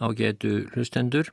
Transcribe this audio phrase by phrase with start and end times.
[0.00, 1.32] á getu hlustendur.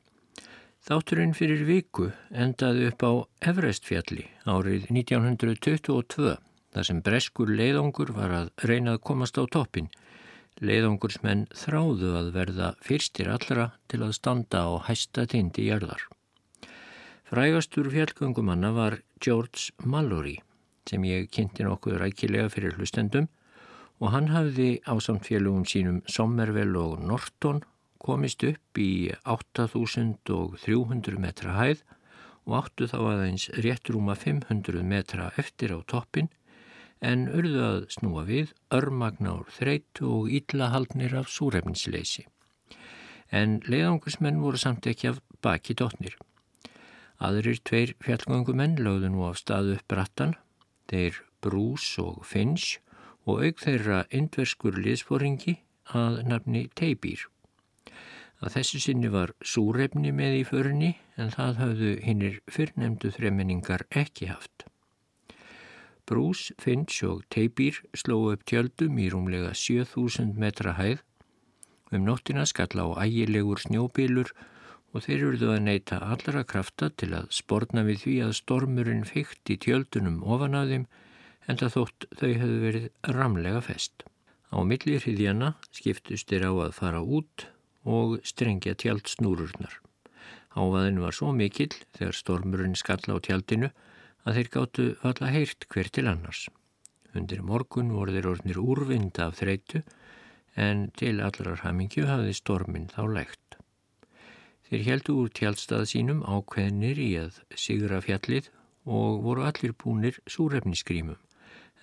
[0.84, 3.12] Þátturinn fyrir viku endaði upp á
[3.52, 6.34] Everestfjalli árið 1922
[6.74, 9.88] þar sem breskur leiðangur var að reyna að komast á toppin.
[10.60, 16.04] Leiðangursmenn þráðu að verða fyrstir allra til að standa á hæsta tindi jörðar.
[17.30, 20.38] Frægastur fjallgöngumanna var George Mallory
[20.90, 23.30] sem ég kynnti nokkuð rækilega fyrir hlustendum
[24.04, 27.64] og hann hafði á samtfélugum sínum Sommervell og Norton
[28.04, 31.84] komist upp í 8300 metra hæð
[32.44, 36.30] og áttu þá aðeins rétt rúma 500 metra eftir á toppin
[37.04, 42.26] en urðu að snúa við örmagnár þreytu og íllahaldnir af súrefnisleysi.
[43.32, 46.16] En leiðangusmenn voru samt ekki af baki dotnir.
[47.24, 50.36] Aðrir tveir fjallgöngumenn lögðu nú af staðu upp brattan,
[50.92, 52.80] þeir Bruce og Finch
[53.28, 55.60] og auk þeirra indverskur liðsforingi
[55.96, 57.28] að nafni Teibýr.
[58.44, 64.28] Að þessu sinni var súrefni með í förinni en það hafðu hinnir fyrrnemdu þremenningar ekki
[64.28, 64.66] haft.
[66.04, 71.00] Bruce, Finch og Teibýr slóu upp tjöldum í rúmlega 7000 metra hæð.
[71.96, 74.34] Um nóttina skalla á ægilegur snjóbílur
[74.92, 79.56] og þeir eruðu að neyta allra krafta til að sportna við því að stormurinn fyrkt
[79.56, 80.86] í tjöldunum ofan að þeim
[81.48, 84.04] en það þótt þau hefðu verið ramlega fest.
[84.52, 87.48] Á millir hriðjana skiptust þeir á að fara út
[87.84, 89.80] og strengja tjald snúrurnar.
[90.54, 93.70] Ávaðin var svo mikill þegar stormurinn skalla á tjaldinu
[94.24, 96.48] að þeir gáttu valla heyrt hver til annars.
[97.14, 99.84] Undir morgun voru þeir orðnir úrvinda af þreytu
[100.56, 103.58] en til allrar hamingju hafði stormin þá lægt.
[104.70, 108.50] Þeir heldu úr tjaldstað sínum ákveðnir í að sigra fjallið
[108.86, 111.20] og voru allir búnir súrefnisgrímum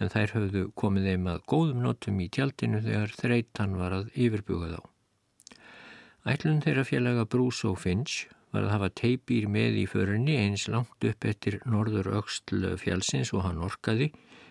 [0.01, 4.73] en þær höfðu komið þeim að góðum notum í tjaldinu þegar þreytan var að yfirbuga
[4.73, 4.90] þá.
[6.29, 11.05] Ætlun þeirra félaga Bruce og Finch var að hafa teipýr með í förinni eins langt
[11.09, 14.11] upp eftir norður auksl fjálsins og hann orkaði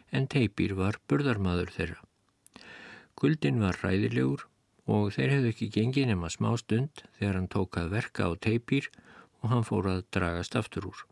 [0.10, 2.00] en teipýr var burðarmadur þeirra.
[3.20, 4.48] Guldin var ræðilegur
[4.90, 8.88] og þeir hefðu ekki gengið nema smá stund þegar hann tók að verka á teipýr
[9.44, 11.04] og hann fór að dragast aftur úr.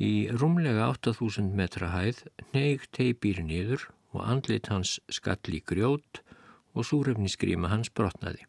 [0.00, 2.22] Í rúmlega 8000 metra hæð
[2.54, 3.84] neig teipýri niður
[4.16, 6.22] og andlit hans skall í grjót
[6.72, 8.46] og súrefnisgríma hans brotnaði.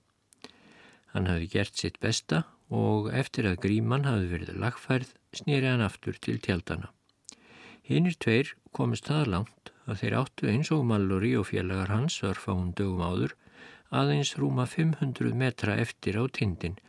[1.14, 2.44] Hann hafi gert sitt besta
[2.74, 6.90] og eftir að gríman hafi verið lagfærð snýri hann aftur til tjaldana.
[7.86, 12.72] Hinnir tveir komist það langt að þeir áttu eins og Mallory og félagar hans örfáum
[12.78, 13.36] dögum áður
[13.94, 16.80] aðeins rúma 500 metra eftir á tindin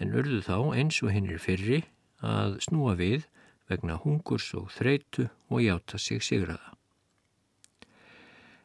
[0.00, 1.82] en urðu þá eins og hinnir fyrri
[2.24, 3.26] að snúa við
[3.68, 6.72] vegna hungurs og þreitu og játa sig sigraða.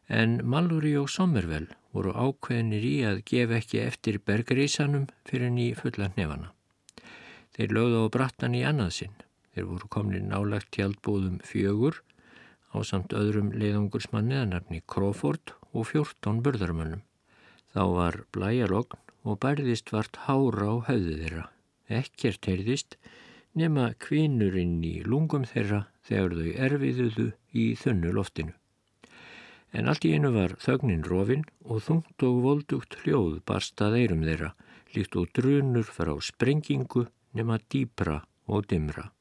[0.07, 6.11] En Mallory og Sommervell voru ákveðinir í að gefa ekki eftir bergarísanum fyrir ný fulla
[6.15, 6.51] nefana.
[7.55, 9.15] Þeir lögðu á brattan í annaðsinn.
[9.51, 11.99] Þeir voru komin nálagt tjaldbúðum fjögur
[12.71, 17.03] á samt öðrum leiðungursmanni að nefni Crawford og 14 börðarmönnum.
[17.75, 21.45] Þá var blæjalogn og bærðist vart hára á höfðu þeirra.
[21.91, 22.95] Ekkert heyrðist
[23.57, 28.55] nema kvinurinn í lungum þeirra þegar þau erfiðuðu í þunnu loftinu.
[29.71, 34.51] En allt í einu var þögnin rofin og þungt og voldugt hljóð barstað eirum þeirra,
[34.95, 37.05] líkt og drunur frá sprengingu
[37.37, 38.19] nema dýbra
[38.51, 39.11] og dimra.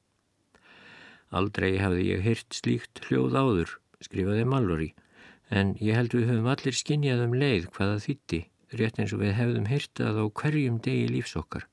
[1.30, 4.88] Aldrei hafði ég heyrt slíkt hljóð áður, skrifaði Mallory,
[5.50, 8.40] en ég held við höfum allir skinnjað um leið hvaða þýtti,
[8.80, 11.68] rétt eins og við hefðum heyrtað á hverjum degi lífsokkar.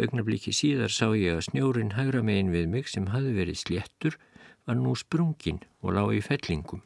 [0.00, 4.16] Ögnarbliki síðar sá ég að snjórin hægra megin við mig sem hafi verið sléttur
[4.64, 6.80] var nú sprungin og lág í fellingum.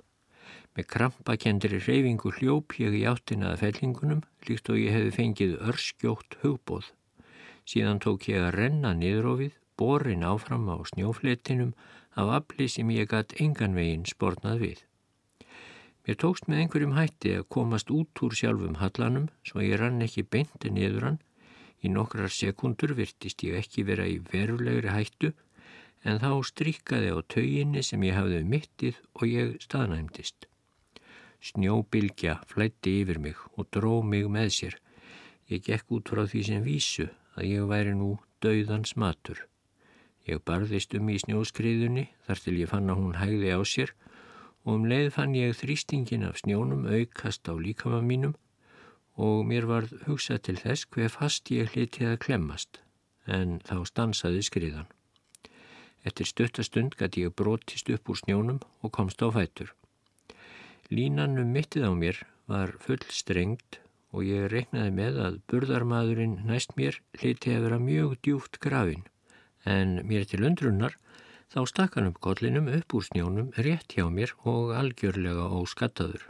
[0.77, 6.91] Með krampakendri reyfingu hljóp ég í áttinaða fellingunum líkt og ég hefði fengið örskjótt hugbóð.
[7.67, 11.73] Síðan tók ég að renna niðrófið, borin áfram á snjófletinum
[12.15, 14.83] af afli sem ég gætt engan veginn spornað við.
[16.07, 20.29] Mér tókst með einhverjum hætti að komast út úr sjálfum hallanum svo ég rann ekki
[20.29, 21.23] beinti niður hann
[21.85, 25.33] Í nokkrar sekundur virtist ég ekki vera í verulegri hættu
[26.07, 30.49] en þá strykkaði á tauginni sem ég hafði mittið og ég staðnæmdist.
[31.47, 34.79] Snjóbilgja flætti yfir mig og dró mig með sér.
[35.47, 37.07] Ég gekk út frá því sem vísu
[37.37, 39.45] að ég væri nú dauðans matur.
[40.27, 43.93] Ég barðist um í snjóskriðunni þar til ég fann að hún hægði á sér
[44.65, 48.35] og um leið fann ég þrýstingin af snjónum aukast á líkama mínum
[49.17, 52.83] og mér varð hugsað til þess hver fast ég hlitið að klemmast,
[53.25, 54.91] en þá stansaði skriðan.
[56.07, 59.73] Eftir stuttastund gæti ég brotist upp úr snjónum og komst á fætur.
[60.87, 63.81] Línanum mittið á mér var full strengt
[64.15, 69.03] og ég reiknaði með að burðarmadurinn næst mér hliti að vera mjög djúft grafin
[69.67, 70.95] en mér til undrunnar
[71.51, 76.23] þá stakk hann upp kollinum upp úr snjónum rétt hjá mér og algjörlega óskattaður.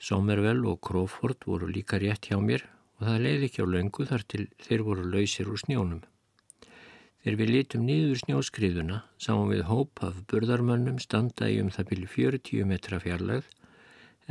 [0.00, 2.64] Sommervel og Crawford voru líka rétt hjá mér
[2.96, 6.00] og það leiði ekki á löngu þar til þeir voru lausir úr snjónum.
[7.26, 12.10] Þegar við litum niður snjóskriðuna sáum við hóp af burðarmönnum standa í um það byrju
[12.12, 13.48] 40 metra fjarlagð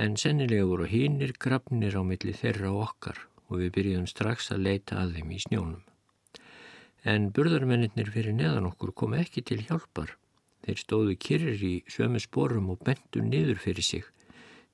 [0.06, 3.20] en sennilega voru hinnir grafnir á milli þeirra og okkar
[3.50, 5.84] og við byrjuðum strax að leita að þeim í snjónum.
[7.04, 10.16] En burðarmennir fyrir neðan okkur kom ekki til hjálpar.
[10.64, 14.08] Þeir stóðu kyrrir í sömu sporum og bentu niður fyrir sig,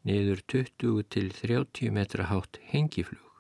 [0.06, 3.34] niður 20 til 30 metra hátt hengiflug.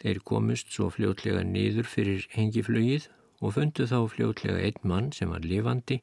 [0.00, 5.46] Þeir komust svo fljótlega niður fyrir hengiflugið og fundu þá fljótlega einn mann sem var
[5.46, 6.00] lifandi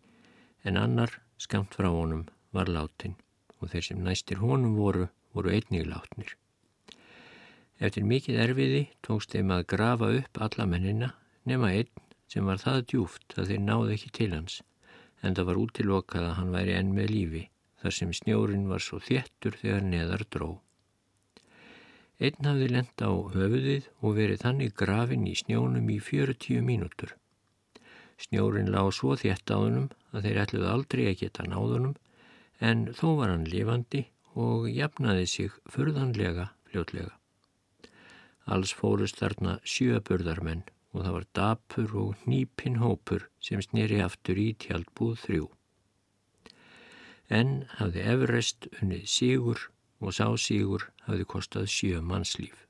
[0.66, 2.26] en annar skamt frá honum
[2.56, 3.16] var látin
[3.62, 6.34] og þeir sem næstir honum voru, voru einnig látnir.
[7.78, 11.12] Eftir mikið erfiði tókst þeim að grafa upp alla mennina
[11.46, 14.62] nema einn sem var það djúft að þeir náðu ekki til hans
[15.22, 17.44] en það var útilokað að hann væri enn með lífi
[17.82, 20.50] þar sem snjórin var svo þéttur þegar neðar dró.
[22.18, 27.14] Einn hafði lenda á höfuðið og verið þannig grafin í snjónum í 40 mínútur.
[28.18, 31.96] Snjórin lág svo þétt á hennum að þeir ætluði aldrei að geta náðunum
[32.70, 37.14] en þó var hann lifandi og jafnaði sig furðanlega fljótlega.
[38.48, 44.52] Alls fórust þarna sjöburðarmenn og það var dapur og nýpin hópur sem snýri aftur í
[44.64, 45.50] tjaldbúð þrjú.
[47.30, 49.68] En hafði Everest unnið sígur
[50.00, 52.67] og sá sígur hafði kostað sjö mannslíf.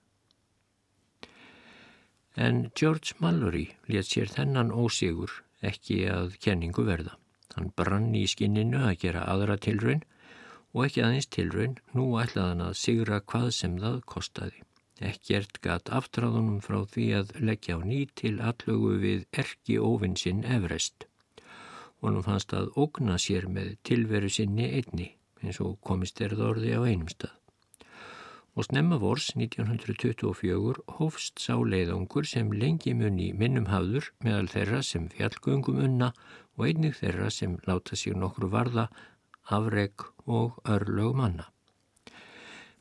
[2.37, 5.31] En George Mallory let sér þennan ósigur
[5.65, 7.15] ekki að kenningu verða.
[7.55, 10.03] Hann brann í skinninu að gera aðra tilraun
[10.75, 14.61] og ekki aðeins tilraun, nú ætlaði hann að sigra hvað sem það kostaði.
[15.09, 21.09] Ekkert gatt aftráðunum frá því að leggja á ný til allögu við erki ofinsinn Everest.
[22.05, 25.09] Og nú fannst að ógna sér með tilveru sinni einni
[25.41, 27.33] eins og komist erð orði á einum stað
[28.57, 35.03] og snemma vors 1924 hófst sá leiðangur sem lengi munni minnum hafður meðal þeirra sem
[35.13, 36.07] fjallgöngum unna
[36.57, 38.87] og einnig þeirra sem láta sér nokkru varða,
[39.53, 41.45] afreg og örlög manna.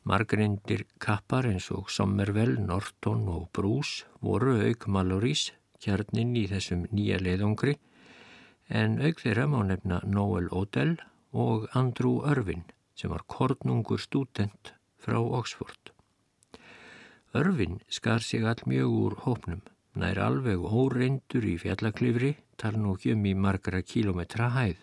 [0.06, 5.50] Margrindir kappar eins og Sommervel, Norton og Bruce voru auk Malorís
[5.82, 7.76] kjarnin í þessum nýja leiðangri
[8.72, 10.96] en auk þeirra má nefna Noel Odell
[11.36, 12.64] og Andrew Irvin
[12.96, 14.72] sem var kornungur stúdent
[15.06, 15.92] frá Oxford.
[17.36, 19.62] Örfin skar sig all mjög úr hópnum,
[19.94, 24.80] nær alveg óreindur í fjallaklifri, tala nú ekki um í margra kílometra hæð.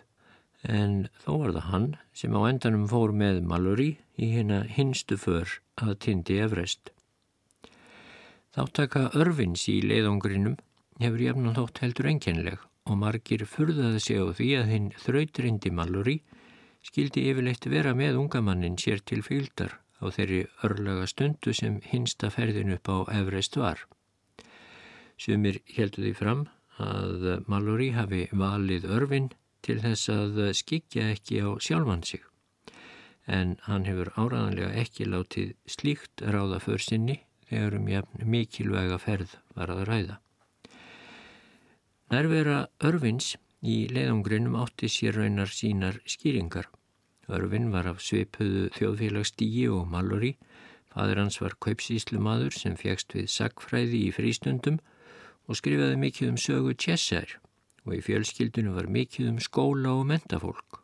[0.64, 5.58] En þó var það hann sem á endanum fór með Mallory í hérna hinstu för
[5.76, 6.94] að tindi Everest.
[8.54, 10.56] Þáttaka örfins í leiðongrinum
[11.02, 16.20] hefur jafnan þótt heldur enkenleg og margir furðaði sig á því að hinn þrautrindi Mallory
[16.86, 22.74] skildi yfirleitt vera með ungamannin sér til fylgdar á þeirri örlega stundu sem hinsta ferðin
[22.76, 23.80] upp á Everest var.
[25.16, 26.44] Sumir heldur því fram
[26.82, 29.32] að Mallory hafi valið örfin
[29.64, 32.24] til þess að skikja ekki á sjálfan sig
[33.26, 39.36] en hann hefur áraðanlega ekki látið slíkt ráða för sinni þegar um jafn mikilvæga ferð
[39.56, 40.18] var að ræða.
[42.12, 43.34] Nærvera örfins
[43.64, 46.68] í leiðungrinum átti sér raunar sínar skýringar.
[47.28, 50.34] Örfin var af svipuðu þjóðfélagsstígi og Mallory.
[50.92, 54.78] Fadur hans var kaupsíslumadur sem fegst við sagfræði í frístundum
[55.48, 57.40] og skrifaði mikið um sögu Cheshire
[57.84, 60.80] og í fjölskyldinu var mikið um skóla og mentafólk.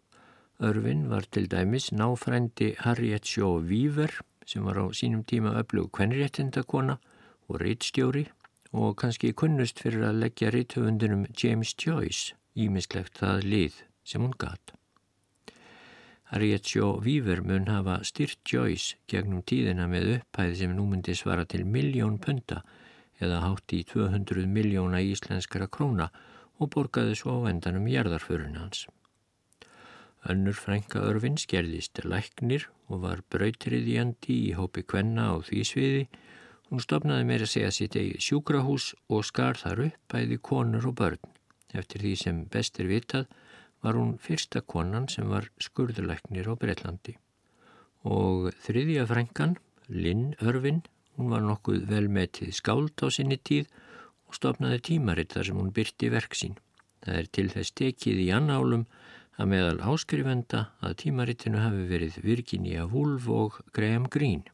[0.61, 4.13] Örfin var til dæmis náfrændi Harriet Shaw Weaver
[4.47, 6.99] sem var á sínum tíma öflug kvenréttindakona
[7.49, 8.27] og rittstjóri
[8.73, 14.80] og kannski kunnust fyrir að leggja ritthöfundinum James Joyce ímislegt það lið sem hún gata.
[16.31, 21.65] Shaw Weaver mun hafa styrt Joyce gegnum tíðina með upphæði sem nú myndi svara til
[21.67, 22.61] miljón punta
[23.19, 26.07] eða hátt í 200 miljóna íslenskara króna
[26.61, 28.87] og borgaði svo á endanum jarðarförun hans.
[30.31, 36.09] Önnur frænka örfin skerðist læknir og var brautriðjandi í hópi kvenna á því sviði.
[36.71, 41.39] Hún stopnaði meira segja sitt eigið sjúkrahús og skar þar upp bæði konur og börn.
[41.75, 43.27] Eftir því sem bestir vitað
[43.85, 47.17] var hún fyrsta konan sem var skurðuleiknir á Breitlandi.
[48.05, 49.57] Og þriðja frængan,
[49.89, 50.83] Linn Örvin,
[51.17, 53.69] hún var nokkuð velmetið skáld á sinni tíð
[54.29, 56.57] og stopnaði tímaritt þar sem hún byrti verk sín.
[57.05, 58.87] Það er til þess tekið í annálum
[59.41, 64.49] að meðal áskrifenda að tímarittinu hafi verið Virginia Woolf og Graham Greene.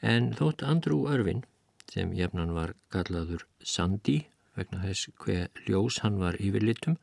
[0.00, 1.44] En þótt Andrú Örvin,
[1.92, 4.24] sem jefnan var gallaður Sandi
[4.56, 6.96] vegna þess hver ljós hann var yfirlitum,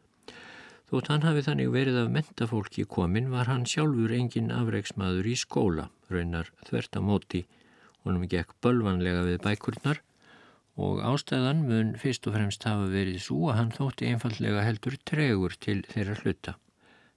[0.92, 5.86] þótt hann hafi þannig verið af mentafólki komin var hann sjálfur engin afreiksmaður í skóla,
[6.12, 7.46] raunar þvert á móti,
[8.04, 10.02] honum gekk bölvanlega við bækurnar
[10.76, 15.56] og ástæðan mun fyrst og fremst hafa verið svo að hann þótti einfallega heldur tregur
[15.64, 16.58] til þeirra hluta.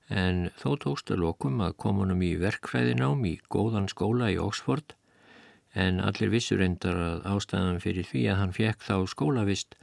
[0.07, 4.95] En þó tókst að lokum að komunum í verkfræðinám í góðan skóla í Oxford
[5.75, 9.75] en allir vissur endar að ástæðan fyrir því að hann fekk þá skólavist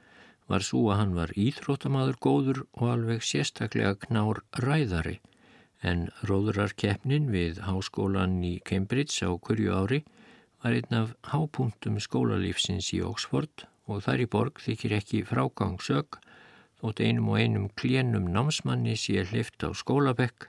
[0.51, 5.19] var svo að hann var íþróttamaður góður og alveg sérstaklega knár ræðari
[5.81, 10.01] en róðurarkeppnin við háskólan í Cambridge á kurju ári
[10.61, 16.19] var einn af hápunktum skólalífsins í Oxford og þar í borg þykir ekki frágangsög
[16.81, 20.47] þótt einum og einum klénum námsmanni sé hlift á skólabekk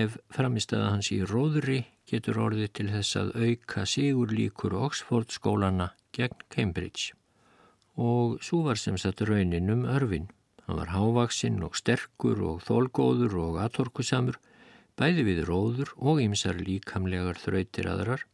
[0.00, 5.92] ef framistada hans í róðri getur orðið til þess að auka sigur líkur Oxford skólana
[6.16, 7.12] gegn Cambridge.
[7.96, 10.28] Og svo var sem sagt raunin um örfin.
[10.66, 14.38] Hann var hávaksinn og sterkur og þólgóður og atorkusamur,
[14.96, 18.24] bæði við róður og ymsar líkamlegar þrautir aðrar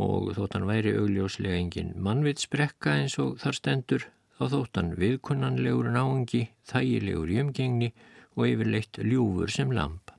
[0.00, 4.06] og þótt hann væri augljóslega engin mannvitsbrekka eins og þar stendur
[4.38, 7.90] þá þóttan viðkunnanlegur náungi, þægilegur í umgengni
[8.38, 10.14] og yfirleitt ljúfur sem lamp.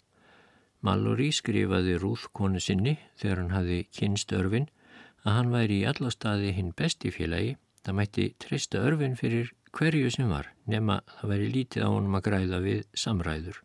[0.86, 4.70] Mallory skrifaði Rúð konu sinni þegar hann hafi kynst örfin
[5.26, 10.12] að hann væri í alla staði hinn besti félagi, það mætti treysta örfin fyrir hverju
[10.14, 13.62] sem var, nema það væri lítið á honum að græða við samræður.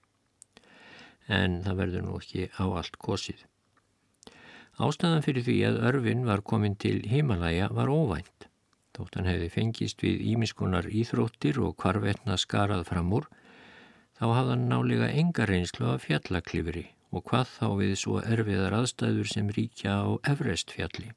[1.26, 3.44] En það verður nú ekki á allt kosið.
[4.76, 8.48] Ástæðan fyrir því að örfin var komin til Himalaya var óvænt.
[8.96, 13.26] Þótt hann hefði fengist við ímiskunar íþróttir og hvarvetna skarað fram úr,
[14.16, 19.30] þá hafði hann nálega enga reynslu af fjallaklifri og hvað þá við svo erfiðar aðstæður
[19.32, 21.12] sem ríkja á Everest fjalli.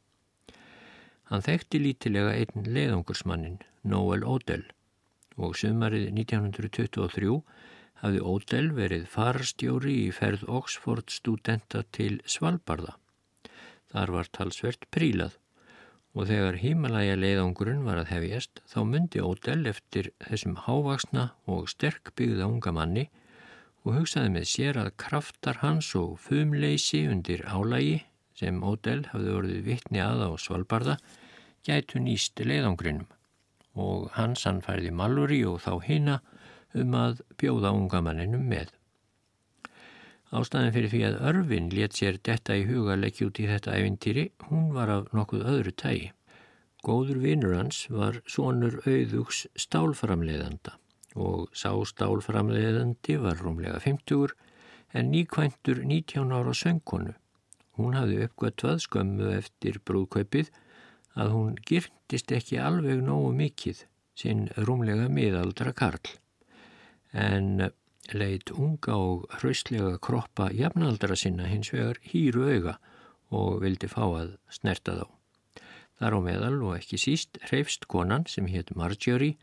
[1.29, 4.63] Hann þekkti lítilega einn leiðungursmannin, Noel Odell,
[5.37, 7.35] og sömarið 1923
[8.01, 12.95] hafði Odell verið farstjóri í ferð Oxford studenta til Svalbardha.
[13.93, 15.37] Þar var talsvert prílað
[16.17, 22.13] og þegar hímalæja leiðangurinn var að hefjast þá myndi Ódell eftir þessum hávaksna og sterk
[22.17, 23.05] byggða unga manni
[23.85, 27.99] og hugsaði með sér að kraftar hans og fumleysi undir álægi
[28.39, 30.97] sem Ódell hafði orðið vittni að á Svalbardha
[31.67, 33.09] gætu nýst leiðangurinnum
[33.79, 36.19] og hans hann færði Mallory og þá hina
[36.77, 38.71] um að bjóða unga manninum með.
[40.29, 44.25] Ástæðin fyrir því að örfin let sér detta í huga leggja út í þetta ævintýri,
[44.49, 46.11] hún var af nokkuð öðru tægi.
[46.85, 50.77] Góður vinnur hans var sonur auðugs stálframleiðanda
[51.19, 54.35] og sá stálframleiðandi var rúmlega 50
[54.93, 57.15] en nýkvæntur 19 ára söngkonu.
[57.79, 60.49] Hún hafði uppgötvað skömmu eftir brúðkaupið
[61.19, 63.85] að hún girtist ekki alveg nógu mikið
[64.19, 66.11] sinn rúmlega miðaldra karl.
[67.15, 67.69] En
[68.11, 72.75] leitt unga og hraustlega kroppa jafnaldra sinna hins vegar hýru auga
[73.35, 75.05] og vildi fá að snerta þá.
[75.99, 79.37] Þar á meðal og ekki síst hreifst konan sem hétt Marjorie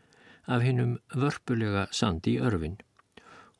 [0.45, 2.77] af hinnum vörpulega sandi örfin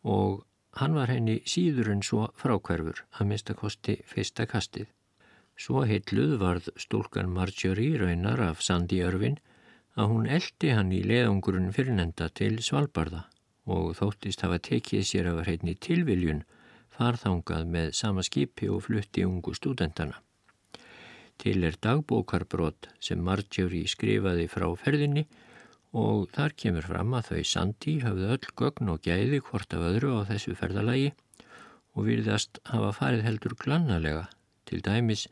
[0.07, 0.46] og
[0.81, 4.87] hann var henni síður en svo frákverfur að minnstakosti fyrsta kastið.
[5.57, 9.39] Svo heitluð varð stúlkan Marjorie raunar af sandi örfin
[9.97, 13.23] að hún eldi hann í leðungurinn fyrirnenda til Svalbardha
[13.67, 16.43] og þóttist hafa tekið sér af hreitni tilviljun
[16.97, 20.21] farþangað með sama skipi og flutti ungu stúdentana.
[21.37, 25.27] Til er dagbókarbrot sem Marjorie skrifaði frá ferðinni
[25.97, 30.11] og þar kemur fram að þau Sandi hafði öll gögn og gæði hvort af öðru
[30.21, 31.09] á þessu ferðalagi
[31.97, 34.27] og virðast hafa farið heldur glannalega.
[34.69, 35.25] Til dæmis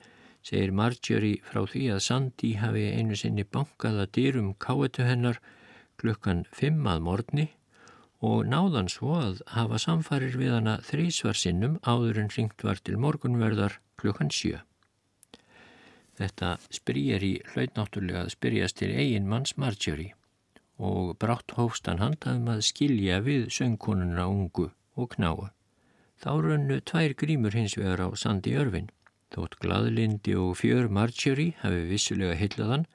[0.46, 5.38] segir Marjorie frá því að Sandi hafi einu sinni bankaða dýrum káetu hennar
[6.02, 7.48] klukkan 5 að morgni
[8.26, 12.98] og náðan svo að hafa samfarir við hana þrísvar sinnum áður en ringt var til
[12.98, 14.64] morgunverðar klukkan sjö.
[16.18, 20.16] Þetta spyrjar í hlautnáttúrlega að spyrjast til eigin manns Marjorie
[20.78, 25.50] og brátt hófstan handaðum að skilja við söngkonuna ungu og knáu.
[26.20, 28.90] Þá raunnu tvær grímur hins vegar á Sandi Örvin.
[29.32, 32.86] Þótt gladlindi og fjör Marjorie hafi vissulega heillaðan,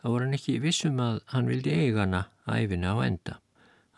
[0.00, 3.38] þá var hann ekki vissum að hann vildi eigana æfina á enda.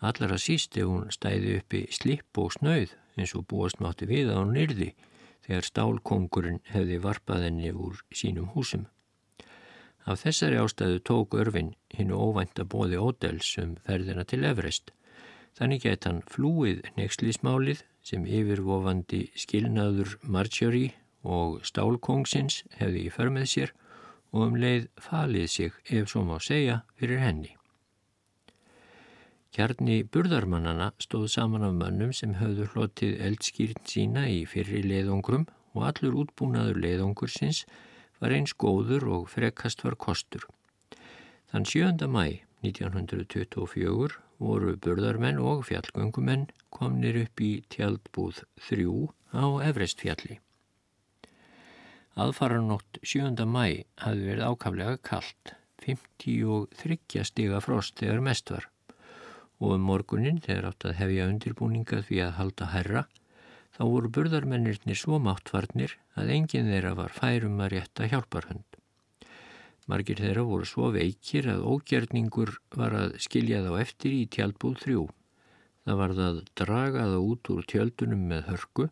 [0.00, 4.33] Allar að síst ef hún stæði uppi slipp og snauð eins og búast mátti við
[4.33, 4.90] að hún yrði
[5.47, 8.85] þegar stálkongurinn hefði varpað henni úr sínum húsum.
[10.06, 14.92] Af þessari ástæðu tók örfin hinnu óvænta bóði ódels um ferðina til Everest.
[15.58, 20.94] Þannig gett hann flúið nexlismálið sem yfirvofandi skilnaður Marjorie
[21.26, 23.72] og stálkongsins hefði í förmið sér
[24.30, 27.56] og um leið falið sig, ef svo má segja, fyrir henni.
[29.56, 35.86] Kjarni burðarmannana stóð saman af mönnum sem höfðu hlotið eldskýrn sína í fyrri leiðongrum og
[35.88, 37.64] allur útbúnaður leiðongursins
[38.20, 40.46] var eins góður og frekast var kostur.
[41.52, 42.06] Þann 7.
[42.11, 48.87] mæ 1924 voru burðarmenn og fjallgöngumenn komnir upp í tjaldbúð 3
[49.37, 50.40] á Evrestfjalli.
[52.16, 53.44] Aðfaranótt 7.
[53.44, 55.52] mæ hafði verið ákaflega kallt,
[55.85, 58.70] 53 stiga frost þegar mest var
[59.61, 63.02] og um morgunin þegar átt að hefja undirbúninga því að halda herra
[63.76, 68.64] þá voru burðarmennirnir svo máttvarnir að enginn þeirra var færum að rétta hjálparhund.
[69.87, 75.04] Margir þeirra voru svo veikir að ógjerningur var að skilja þá eftir í tjaldbúð þrjú.
[75.87, 78.88] Það var það dragaða út úr tjöldunum með hörku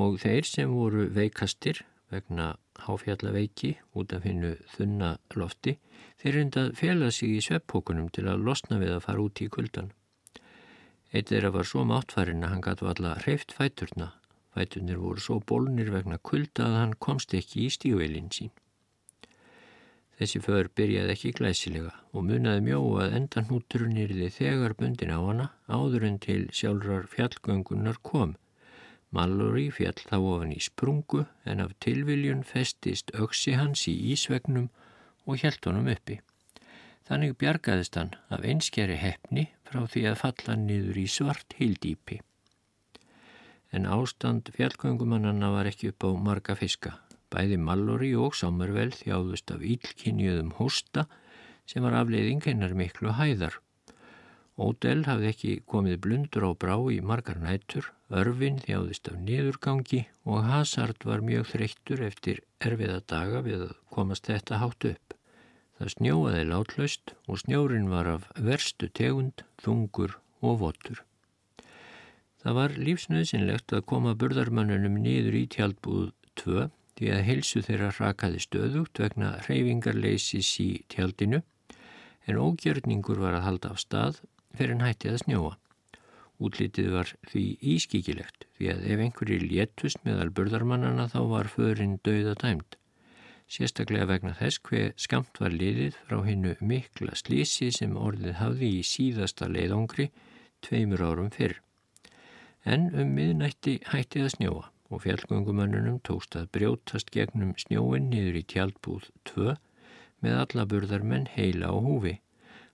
[0.00, 5.76] og þeir sem voru veikastir vegna háfjallaveiki út af hinnu þunna lofti
[6.22, 9.92] þeir reyndað fela sig í sveppókunum til að losna við að fara út í kuldan.
[11.12, 14.12] Eitt þeirra var svo máttfærin að hann gætu alla hreift fæturna.
[14.54, 18.52] Fæturnir voru svo bólnir vegna kulda að hann komst ekki í stígveilin sín.
[20.18, 25.18] Þessi för byrjaði ekki glæsilega og munaði mjó að endan húturinn yrði þegar bundin á
[25.18, 28.36] hana áður en til sjálfrar fjallgöngunar kom
[29.10, 34.68] Mallory fjall þá ofan í sprungu en af tilviljun festist öksi hans í ísvegnum
[35.26, 36.20] og hjælt honum uppi.
[37.08, 42.20] Þannig bjargaðist hann af einskjari hefni frá því að falla niður í svart hildýpi.
[43.70, 46.98] En ástand fjallgöngumannanna var ekki upp á marga fiska.
[47.30, 51.06] Bæði Mallory og Sommervel þjáðust af ílkinjuðum hósta
[51.70, 53.60] sem var afleiðing hennar miklu hæðar
[54.60, 60.44] Ódel hafði ekki komið blundur á brá í margar nætur, örfin þjáðist af niðurgangi og
[60.44, 65.09] Hazard var mjög þreyttur eftir erfiða daga við að komast þetta hátt upp.
[65.80, 70.98] Það snjóaði látlaust og snjórin var af verstu tegund, þungur og votur.
[72.44, 76.10] Það var lífsnöðsynlegt að koma burðarmannunum niður í tjaldbúð
[76.42, 76.66] 2
[77.00, 81.40] því að heilsu þeirra rakaði stöðugt vegna hreyfingarleisis í tjaldinu
[82.28, 84.20] en ógjörningur var að halda af stað
[84.52, 85.54] fyrir en hætti að snjóa.
[86.44, 92.36] Útlitið var því ískíkilegt því að ef einhverjir léttust meðal burðarmannana þá var förin dauða
[92.44, 92.79] dæmt.
[93.50, 98.84] Sérstaklega vegna þess hver skamt var liðið frá hinnu mikla slísi sem orðið hafði í
[98.86, 100.06] síðasta leiðongri
[100.66, 101.56] tveimur árum fyrr.
[102.64, 108.46] En um miðnætti hætti að snjóa og fjallgöngumannunum tókst að brjótast gegnum snjóin niður í
[108.54, 109.54] tjaldbúð 2
[110.22, 112.18] með alla burðarmenn heila á húfi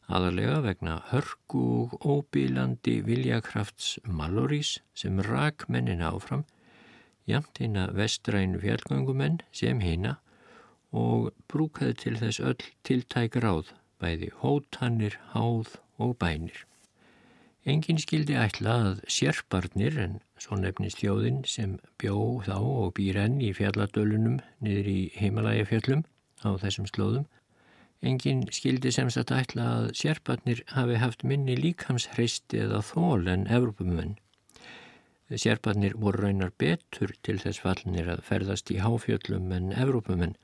[0.07, 6.45] aðalega vegna hörku og óbílandi viljakrafts Malorís sem rak mennin áfram,
[7.27, 10.17] jamt hinn að vestrænu fjallgöngumenn sem hina
[11.03, 16.65] og brúkaði til þess öll tiltæk ráð, bæði hótannir, háð og bænir.
[17.67, 23.41] Engin skildi ætla að sérparnir en svo nefnist þjóðin sem bjó þá og býr enn
[23.43, 26.05] í fjalladölunum niður í heimalægafjöllum
[26.47, 27.27] á þessum slóðum
[28.05, 34.17] Engin skildi sem sagt ætla að sérpartnir hafi haft minni líkamshreisti eða þól en Evrópumenn.
[35.33, 40.37] Sérpartnir voru raunar betur til þess fallnir að ferðast í háfjöllum en Evrópumenn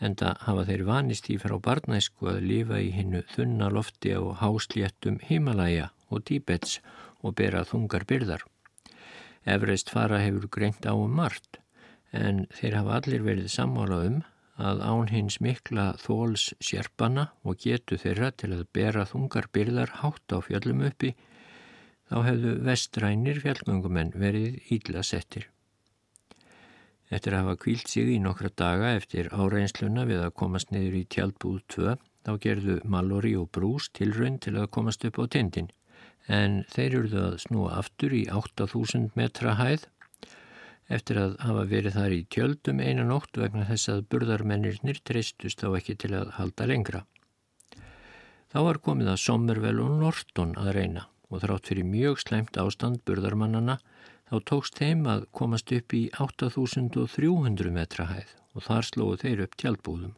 [0.00, 4.20] en það hafa þeir vanist í frá barnæsku að lifa í hinnu þunna lofti á
[4.42, 6.80] hásléttum Himalaya og Tíbets
[7.22, 8.44] og bera þungar byrðar.
[9.46, 11.60] Efreist fara hefur greint á um margt
[12.12, 14.22] en þeir hafa allir verið sammála um
[14.56, 20.32] að án hins mikla þóls sérpanna og getu þeirra til að bera þungar byrðar hátt
[20.32, 21.12] á fjöllum uppi,
[22.08, 25.50] þá hefðu vestrænir fjallgöngumenn verið ídla settir.
[27.06, 31.02] Eftir að hafa kvílt sig í nokkra daga eftir áreinsluna við að komast niður í
[31.14, 35.68] tjaldbúð 2, þá gerðu Mallory og Bruce tilraun til að komast upp á tindin,
[36.26, 39.86] en þeir eruðu að snúa aftur í 8000 metra hæð
[40.86, 45.78] eftir að hafa verið þar í tjöldum einan ótt vegna þess að burðarmennirnir treystust þá
[45.78, 47.02] ekki til að halda lengra.
[48.50, 53.02] Þá var komið að Sommervel og Norton að reyna og þrátt fyrir mjög sleimt ástand
[53.06, 53.80] burðarmannana
[54.26, 59.58] þá tókst þeim að komast upp í 8300 metra hæð og þar slóðu þeir upp
[59.62, 60.14] tjaldbúðum.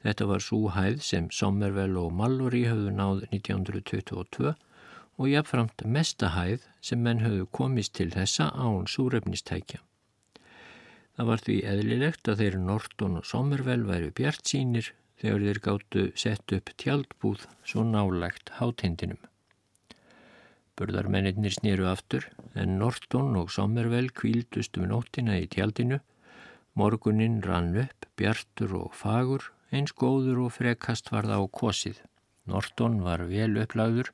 [0.00, 4.54] Þetta var svo hæð sem Sommervel og Mallory höfðu náð 1922
[5.20, 9.82] og jáfnframt mestahæð sem menn höfðu komist til þessa án súrefnistækja.
[11.20, 16.06] Það var því eðlilegt að þeir Norton og Sommervel væri bjart sínir þegar þeir gáttu
[16.22, 19.20] sett upp tjaldbúð svo nálægt hátindinum.
[20.80, 22.24] Burðarmennir snýru aftur
[22.56, 25.98] en Norton og Sommervel kvíldust um nóttina í tjaldinu.
[26.72, 31.98] Morgunin rann upp, bjartur og fagur eins góður og frekast var það á kosið.
[32.48, 34.08] Norton var vel upplagður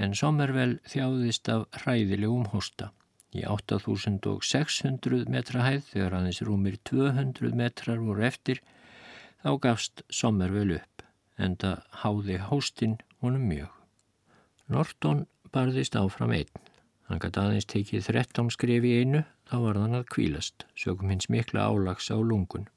[0.00, 2.94] en Sommervel þjáðist af hræðilegum hósta.
[3.36, 8.62] Í 8600 metra hæð þegar aðeins rúmir 200 metrar voru eftir
[9.44, 11.04] þá gafst Sommervel upp
[11.36, 13.76] en það háði hóstinn honum mjög.
[14.70, 16.50] Norton barðist áfram einn.
[17.10, 21.26] Hann gæti aðeins tekið 13 skref í einu þá var þann að kvílast, sögum hins
[21.32, 22.68] mikla álags á lungun.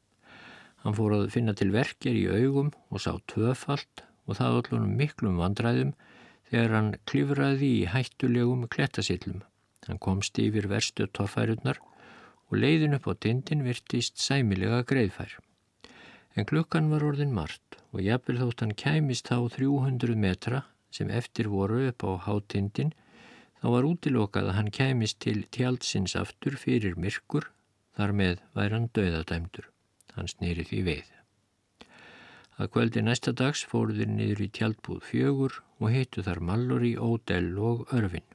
[0.81, 5.37] Hann fór að finna til verkjar í augum og sá tvöfalt og það allunum miklum
[5.39, 5.93] vandræðum
[6.49, 9.43] þegar hann klifraði í hættulegum klettasillum.
[9.87, 15.37] Hann komst yfir verstu toffærunnar og leiðin upp á tindin virtist sæmilega greiðfær.
[16.33, 21.49] En klukkan var orðin margt og jafnvel þótt hann kæmist á 300 metra sem eftir
[21.51, 22.93] voru upp á hátindin
[23.61, 27.49] þá var útilokað að hann kæmist til tjaldsins aftur fyrir myrkur
[27.97, 29.69] þar með væri hann döðadæmdur.
[30.13, 31.09] Hann snýri því veið.
[32.61, 37.87] Að kvöldi næsta dags fóruðir niður í tjaldbúð fjögur og heitu þar Mallory, Odell og
[37.95, 38.27] Örvin.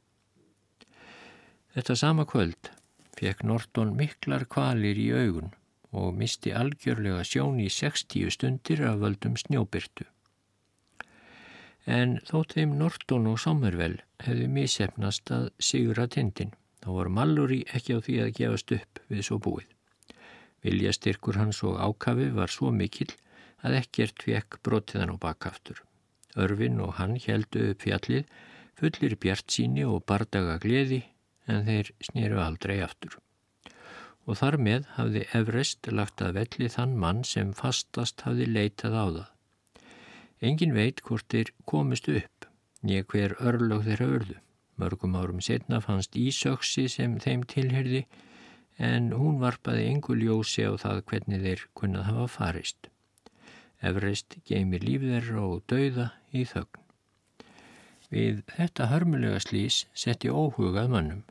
[1.76, 2.72] Þetta sama kvöld
[3.18, 5.52] fekk Norton miklar kvalir í augun
[5.94, 10.08] og misti algjörlega sjón í 60 stundir af völdum snjóbyrtu.
[11.88, 16.50] En þótt þeim Norton og Sommervel hefðu misefnast að sigra tindin,
[16.84, 19.70] þá var Mallory ekki á því að gefast upp við svo búið.
[20.66, 23.14] Vilja styrkur hans og ákafi var svo mikill
[23.64, 25.80] að ekkert fekk brotiðan á bakkaftur.
[26.36, 28.28] Örfin og hann heldu upp fjallið,
[28.76, 31.00] fullir bjart síni og bardaga gleði
[31.48, 33.16] en þeir snýru aldrei aftur.
[34.28, 39.06] Og þar með hafði Everest lagt að velli þann mann sem fastast hafði leitað á
[39.08, 39.28] það.
[40.40, 42.46] Engin veit hvort þeir komist upp,
[42.86, 44.36] nýja hver örlög þeirra örðu.
[44.78, 48.04] Mörgum árum setna fannst Ísöksi sem þeim tilherði
[48.78, 52.90] en hún varpaði engu ljósi á það hvernig þeir kunnað hafa farist.
[53.82, 56.84] Everest geymir lífðerra og dauða í þögn.
[58.14, 61.24] Við þetta hörmulega slís setti óhugað mannum.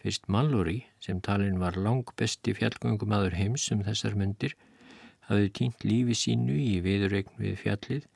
[0.00, 4.56] Fyrst Mallory, sem talin var lang besti fjallgöngum aður heims um þessar myndir,
[5.28, 8.08] hafði týnt lífi sínu í viðregn við fjallið,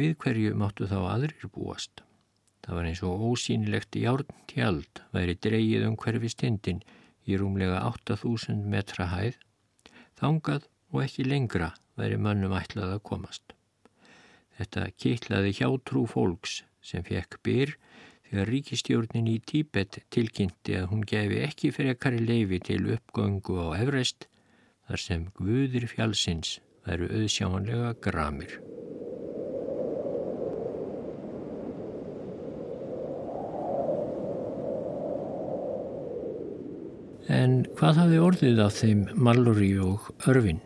[0.00, 2.02] við hverju máttu þá aðrir búast.
[2.64, 6.82] Það var eins og ósýnilegt járn tjald væri dreyið um hverfi stindin
[7.28, 9.38] í rúmlega 8000 metra hæð,
[10.20, 13.54] þangað og ekki lengra væri mönnum ætlað að komast.
[14.58, 17.76] Þetta kitlaði hjátrú fólks sem fekk byr
[18.28, 23.66] þegar ríkistjórnin í Tíbet tilkynnti að hún gefi ekki fyrir ekkari leifi til uppgöngu á
[23.80, 24.28] Everest
[24.86, 28.69] þar sem guðir fjálsins væru auðsjámanlega gramir.
[37.40, 40.60] En hvað hafði orðið af þeim Mallory og Örvin?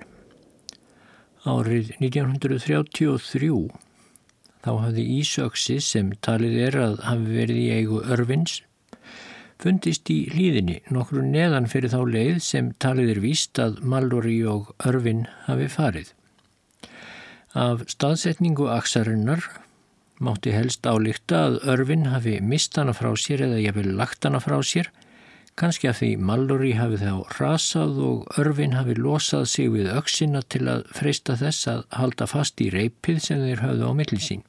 [1.44, 3.50] Árið 1933
[4.64, 8.62] þá hafði Ísöksi sem talið er að hafi verið í eigu örfins
[9.64, 14.72] fundist í hlýðinni nokkru neðan fyrir þá leið sem talið er víst að Mallory og
[14.88, 16.10] örfin hafi farið.
[17.54, 19.46] Af staðsetningu aksarinnar
[20.24, 24.42] mátti helst álíkta að örfin hafi mist hana frá sér eða ég vil lagt hana
[24.42, 24.90] frá sér
[25.54, 30.64] Kanski að því Mallory hafi þá rasað og örfin hafi losað sig við auksina til
[30.72, 34.42] að freysta þess að halda fast í reypið sem þeir höfðu á millisín.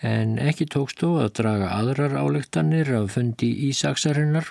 [0.00, 4.48] En ekki tókst þó að draga aðrar álektanir af fundi Ísaksarinnar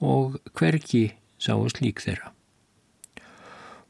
[0.00, 1.04] og hverki
[1.36, 2.32] sáu slík þeirra.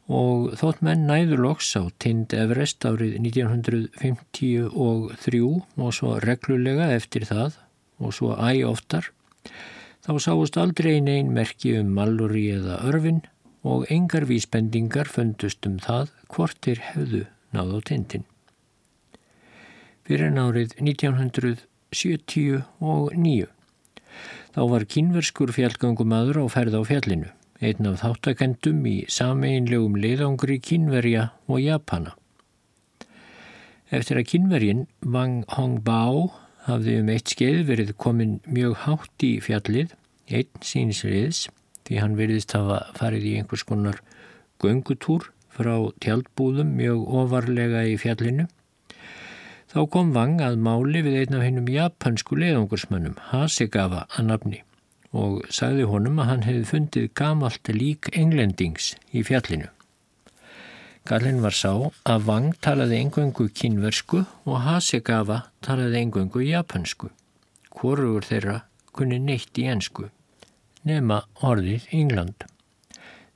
[0.09, 7.63] Og þótt menn næður loks á Tind Everest árið 1953 og svo reglulega eftir það
[8.03, 9.13] og svo æg oftar
[10.07, 13.21] Þá sáust aldrei neyn merki um Mallory eða Örvin
[13.67, 17.23] og engar vísbendingar fundust um það hvortir hefðu
[17.57, 18.25] náð á tindin.
[20.07, 23.47] Fyrir nárið 1979
[24.55, 27.29] þá var kynverskur fjallgangumadur á ferð á fjallinu,
[27.61, 32.13] einn af þáttakendum í sameinlegum leiðangri kynverja og Japana.
[33.93, 36.19] Eftir að kynverjin Wang Hongbao
[36.69, 39.95] hafði um eitt skeið verið komin mjög hátt í fjallið,
[40.29, 41.47] einn sínsriðs,
[41.89, 44.03] því hann veriðist hafa farið í einhvers konar
[44.63, 48.47] göngutúr frá tjaldbúðum mjög ofarlega í fjallinu.
[49.69, 54.63] Þá kom Vang að máli við einn af hennum japansku leiðungursmönnum, Hasegawa að nafni,
[55.13, 59.69] og sagði honum að hann hefði fundið gamalt lík englendings í fjallinu.
[61.09, 61.71] Gallin var sá
[62.05, 67.09] að Wang talaði engöngu kynversku og Hasegawa talaði engöngu japansku.
[67.73, 68.57] Hvorugur þeirra
[68.93, 70.11] kunni neitt í ensku,
[70.85, 72.45] nema orðið England.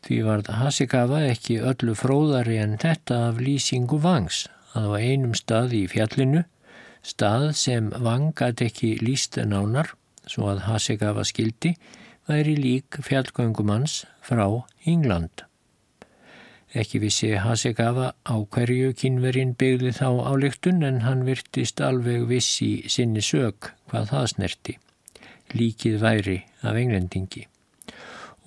[0.02, 4.42] Því varð Hasikawa ekki öllu fróðari en þetta af lýsingu vangs
[4.76, 6.42] að á einum stað í fjallinu,
[7.06, 9.94] stað sem vang gæti ekki líst nánar,
[10.26, 11.76] svo að Hasikawa skildi,
[12.28, 14.44] væri lík fjallgöngumanns frá
[14.84, 15.46] England.
[16.72, 23.20] Ekki vissi Hasekawa á hverju kynverinn byggði þá álíktun en hann virtist alveg vissi sinni
[23.20, 24.76] sög hvað það snerti.
[25.52, 27.44] Líkið væri af englendingi.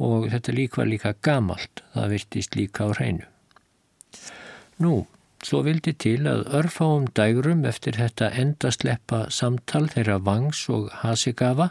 [0.01, 3.29] Og þetta lík var líka gamalt, það virtist líka á hreinu.
[4.81, 5.05] Nú,
[5.45, 11.69] svo vildi til að örfáum dægrum eftir þetta endasleppa samtal þeirra Vangs og Hasekawa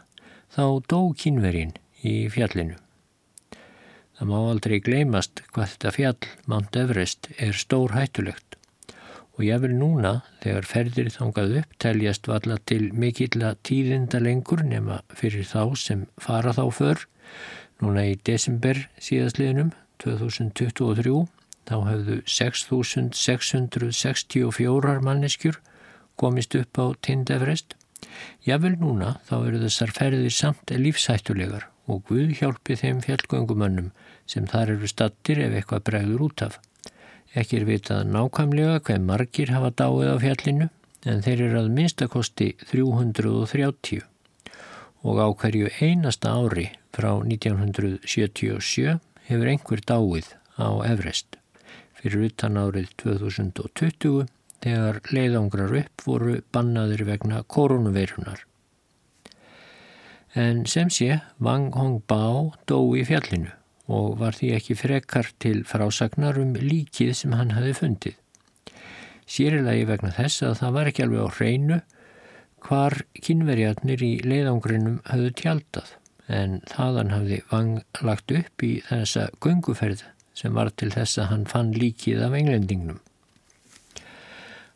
[0.54, 1.74] þá dó kynverinn
[2.06, 2.78] í fjallinu.
[4.14, 8.55] Það má aldrei gleymast hvað þetta fjall, Mount Everest, er stór hættulegt
[9.35, 15.03] og ég vil núna, þegar ferðir þangað upp, teljast valla til mikill tíðinda lengur nema
[15.11, 16.98] fyrir þá sem fara þá för.
[17.83, 19.72] Núna í desember síðastliðnum,
[20.05, 21.27] 2023,
[21.66, 25.59] þá hefðu 6.664 manneskjur
[26.14, 27.74] komist upp á Tind Everest.
[28.46, 33.90] Ég vil núna, þá eru þessar ferðir samt lífshættulegar og Guð hjálpi þeim fjallgöngumönnum
[34.31, 36.59] sem þar eru stattir ef eitthvað bregður út af.
[37.35, 40.68] Ekki er vitað nákvæmlega hver margir hafa dáið á fjallinu
[41.05, 44.05] en þeir eru að minnstakosti 330
[45.05, 48.94] og á hverju einasta ári frá 1977
[49.29, 51.37] hefur einhver dáið á Everest.
[51.99, 54.25] Fyrir utan árið 2020
[54.64, 58.44] þegar leiðangrar upp voru bannaður vegna koronaveirunar.
[60.35, 63.53] En sem sé, Wang Hongbao dó í fjallinu
[63.94, 68.16] og var því ekki frekar til frásagnar um líkið sem hann hafi fundið.
[69.31, 71.79] Sýrilagi vegna þess að það var ekki alveg á hreinu
[72.64, 75.94] hvar kynverjarnir í leiðangrinum hafðu tjaldað
[76.27, 80.03] en þaðan hafði Vang lagt upp í þessa gunguferð
[80.35, 82.99] sem var til þess að hann fann líkið af englendingnum.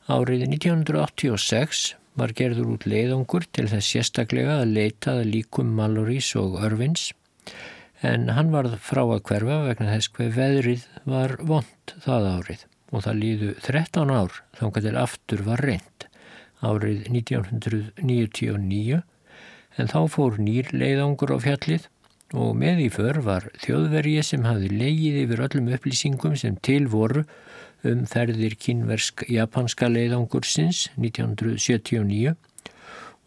[0.07, 7.13] Árið 1986 var gerður út leiðangur til þess sérstaklega að leitað líkum Malorís og Örvins
[8.07, 13.05] en hann varð frá að hverfa vegna þess hver veðrið var vond það árið og
[13.05, 16.09] það líðu 13 ár þángar til aftur var reynd
[16.65, 19.03] árið 1999
[19.79, 21.87] en þá fór nýr leiðangur á fjallið
[22.39, 27.25] og með í för var þjóðvergi sem hafði leigið yfir öllum upplýsingum sem til voru
[27.87, 32.35] um ferðir kynversk-japanska leiðangursins 1979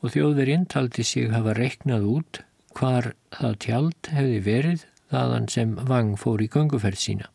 [0.01, 2.41] og þjóðverginn taldi sig hafa reiknað út
[2.77, 7.29] hvar það tjald hefði verið þaðan sem Vang fór í ganguferð sína.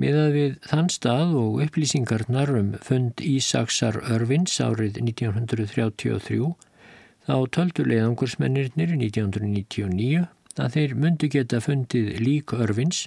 [0.00, 6.54] Miðað við þann stað og upplýsingarnar um fund Ísaksar Örvins árið 1933
[7.26, 10.24] þá töldu leiðangursmennirnir 1999
[10.60, 13.04] að þeir myndu geta fundið lík Örvins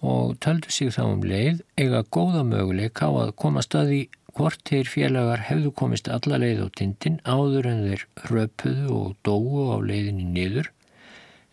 [0.00, 4.88] og töldu sig þá um leið eiga góða möguleik á að koma staði hvort þeir
[4.88, 10.26] félagar hefðu komist alla leið á tindin áður en þeir röpuðu og dóu á leiðinni
[10.30, 10.70] niður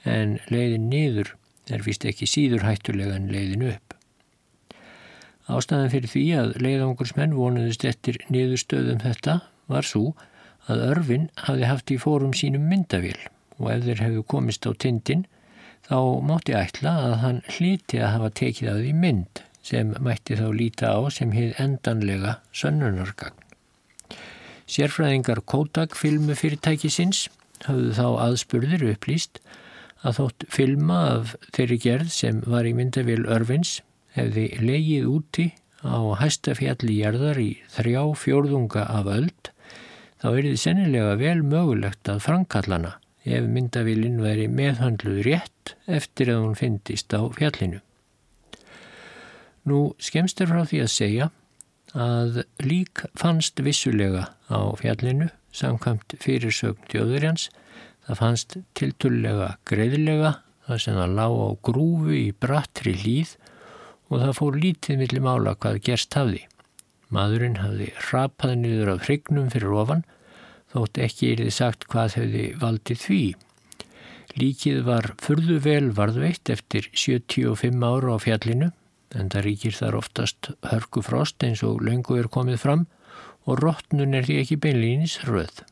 [0.08, 1.34] en leiðin niður
[1.68, 3.96] er vist ekki síður hættulega en leiðin upp.
[5.48, 9.40] Ástæðan fyrir því að leiðangursmenn vonuðist eftir niðurstöðum þetta
[9.72, 10.14] var svo
[10.68, 13.18] að örfin hafi haft í fórum sínum myndavél
[13.58, 15.26] og ef þeir hefðu komist á tindin
[15.88, 20.48] þá mátti ætla að hann hlíti að hafa tekið að því mynd sem mætti þá
[20.56, 23.44] líta á sem hið endanlega sönnunargagn.
[24.68, 27.28] Sérfræðingar Kodak filmufyrirtækisins
[27.66, 29.40] hafðu þá aðspurðir upplýst
[30.04, 33.80] að þótt filma af þeirri gerð sem var í myndavél Örvins
[34.18, 35.48] hefði leigið úti
[35.88, 39.52] á hæstafjalli gerðar í þrjá fjórðunga af öld
[40.22, 42.96] þá er þið sennilega vel mögulegt að frankallana
[43.28, 47.82] ef myndavélinn væri meðhandluð rétt eftir að hún fyndist á fjallinu.
[49.68, 51.30] Nú skemst er frá því að segja
[51.98, 57.50] að lík fannst vissulega á fjallinu samkvæmt fyrirsögn tjóðurjans.
[58.08, 60.38] Það fannst tiltullega greiðlega
[60.68, 63.36] þar sem það lág á grúfu í brattri líð
[64.08, 66.46] og það fór lítið millir mála hvað gerst hafði.
[67.12, 70.04] Madurinn hafði rapað niður af hrygnum fyrir ofan
[70.78, 73.22] þótt ekki er þið sagt hvað hefði valdið því.
[74.38, 78.74] Líkið var furðu vel varðveitt eftir 75 ára á fjallinu
[79.18, 82.86] en það ríkir þar oftast hörku frost eins og löngu er komið fram
[83.48, 85.64] og róttnun er því ekki beinlýnis röð.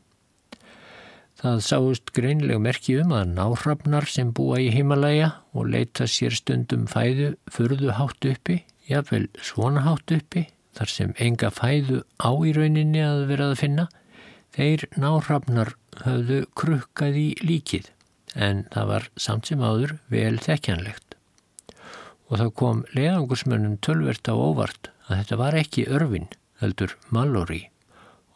[1.36, 6.86] Það sáust greinlega merki um að náhrafnar sem búa í himalæja og leita sér stundum
[6.88, 13.04] fæðu furðu hátt uppi, jáfnvel svona hátt uppi, þar sem enga fæðu á í rauninni
[13.04, 13.86] að vera að finna,
[14.56, 17.90] þeir náhrafnar höfðu krukkað í líkið
[18.36, 21.16] en það var samt sem áður vel þekkjanlegt
[22.26, 26.28] og það kom leiðangursmönnum tölvert á óvart að þetta var ekki örfin,
[26.60, 27.66] heldur Mallory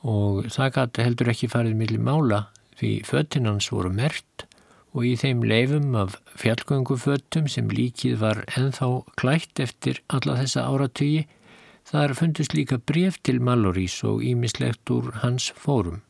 [0.06, 2.44] og það gæti heldur ekki farið millir mála
[2.80, 4.46] því föttinans voru mert
[4.92, 8.88] og í þeim leifum af fjallgönguföttum sem líkið var enþá
[9.20, 11.26] klætt eftir alla þessa áratögi
[11.90, 16.02] þar fundust líka bref til Mallorys og ímislegt úr hans fórum.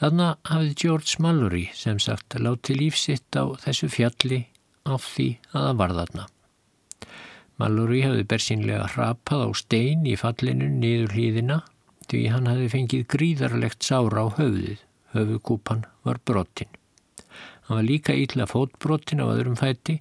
[0.00, 4.38] Þannig hafði George Mallory sem sagt láti lífsitt á þessu fjalli
[4.88, 6.22] af því að það var þarna.
[7.60, 11.58] Mallory hafði bersínlega hrapað á stein í fallinu niður hlýðina
[12.08, 14.80] því hann hafði fengið gríðarlegt sára á höfuðið.
[15.12, 16.70] Höfuðkúpan var brottin.
[17.66, 19.98] Hann var líka ítla fótbrottin á öðrum fætti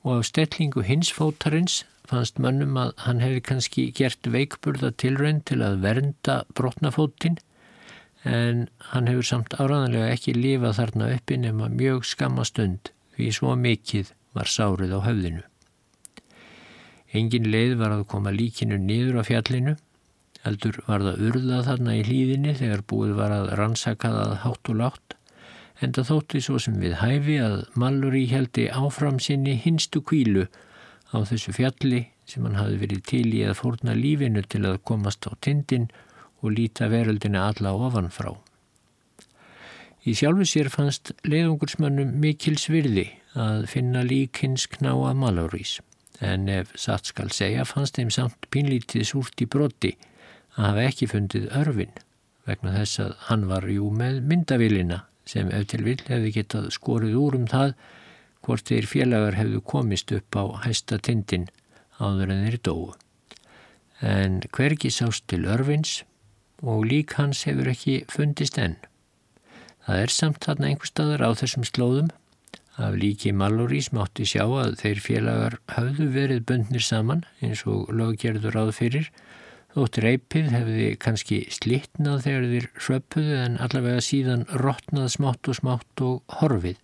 [0.00, 5.60] og á stellingu hins fótarins fannst mönnum að hann hefði kannski gert veikburða tilrönd til
[5.66, 7.36] að vernda brotnafóttin
[8.26, 14.10] en hann hefur samt áraðanlega ekki lifað þarna uppi nema mjög skamastund því svo mikið
[14.36, 15.42] var sárið á höfðinu.
[17.16, 19.76] Engin leið var að koma líkinu niður á fjallinu,
[20.42, 24.80] heldur var það urðað þarna í hlýðinni þegar búið var að rannsaka það hátt og
[24.82, 25.16] látt,
[25.80, 30.48] en það þótti svo sem við hæfi að Mallory heldi áfram sinni hinstu kvílu
[31.14, 35.28] á þessu fjalli sem hann hafi verið til í að fórna lífinu til að komast
[35.30, 35.86] á tindin
[36.42, 38.34] og líta veröldina alla ofanfrá.
[40.06, 45.80] Í sjálfu sér fannst leiðungursmönnum mikil svirði að finna líkins knáa Mallorys
[46.24, 49.92] en ef satt skal segja fannst þeim samt pínlítið súrt í broti
[50.56, 51.92] að hafa ekki fundið örfin
[52.46, 57.18] vegna þess að hann var jú með myndavilina sem ef til vill hefði getað skorið
[57.18, 57.74] úr um það
[58.46, 61.48] hvort þeir félagar hefðu komist upp á hæsta tindin
[61.98, 62.94] áður en þeir dóu.
[64.04, 66.04] En hvergi sást til örfins
[66.62, 68.76] og lík hans hefur ekki fundist enn.
[69.86, 72.14] Það er samt þarna einhver staðar á þessum slóðum
[72.76, 78.58] Af líki Mallorís mátti sjá að þeir félagar hafðu verið bundnir saman eins og löggerður
[78.60, 79.06] áð fyrir
[79.72, 86.04] þótt reypið hefði kannski slittnað þegar þeir hröpuðu en allavega síðan rótnað smátt og smátt
[86.04, 86.76] og horfið.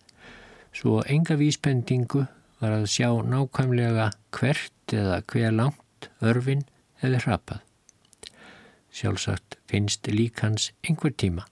[0.73, 2.25] Svo enga vísbendingu
[2.63, 6.65] var að sjá nákvæmlega hvert eða hver langt örfin
[7.05, 7.61] hefði hrapað.
[8.93, 11.47] Sjálfsagt finnst lík hans einhver tíma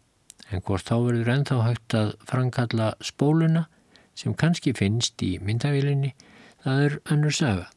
[0.51, 3.65] en hvort þá verður ennþá hægt að framkalla spóluna
[4.17, 6.13] sem kannski finnst í myndavílinni,
[6.63, 7.67] það er önnur saga.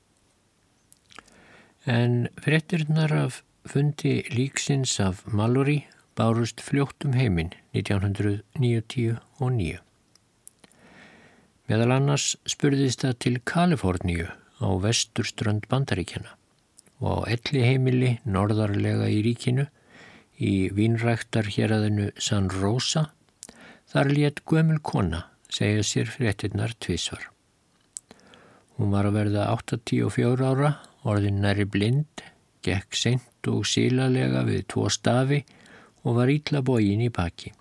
[1.87, 5.85] En frettirnar af fundi líksins af Mallory
[6.18, 9.81] bárust fljótt um heiminn 1999.
[11.64, 14.27] Meðal annars spurðist það til Kaliforníu
[14.61, 16.35] á vesturströnd bandaríkjana
[17.02, 19.66] og á elli heimili norðarlega í ríkinu
[20.38, 23.09] í vínræktar hér aðinu San Rosa
[23.90, 27.30] þar létt gömul kona segja sér fréttinnar tvísvar.
[28.74, 30.70] Hún var að verða 84 ára,
[31.07, 32.24] orðin næri blind,
[32.64, 35.45] gekk sent og sílalega við tvo stafi
[36.03, 37.53] og var ítla bógin í baki.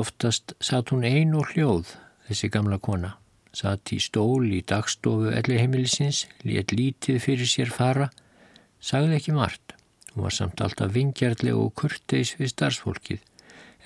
[0.00, 1.92] Oftast satt hún ein og hljóð,
[2.28, 3.19] þessi gamla kona.
[3.50, 8.10] Satt í stól í dagstofu elliheimilisins, létt lítið fyrir sér fara,
[8.78, 9.74] sagði ekki margt.
[10.14, 13.26] Hún var samt alltaf vingjarlega og kurteis við starfsfólkið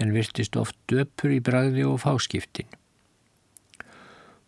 [0.02, 2.68] en virtist oft döpur í bragði og fáskiptin.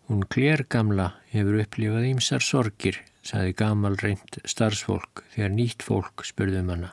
[0.06, 6.70] Hún klér gamla hefur upplifað ímsar sorgir, saði gamal reynd starfsfólk þegar nýtt fólk spurðum
[6.74, 6.92] hana.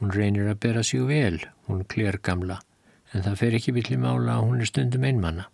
[0.00, 1.38] Hún reynir að bera sig vel,
[1.68, 2.58] hún klér gamla,
[3.12, 5.46] en það fer ekki villi mála að hún er stundum einmanna.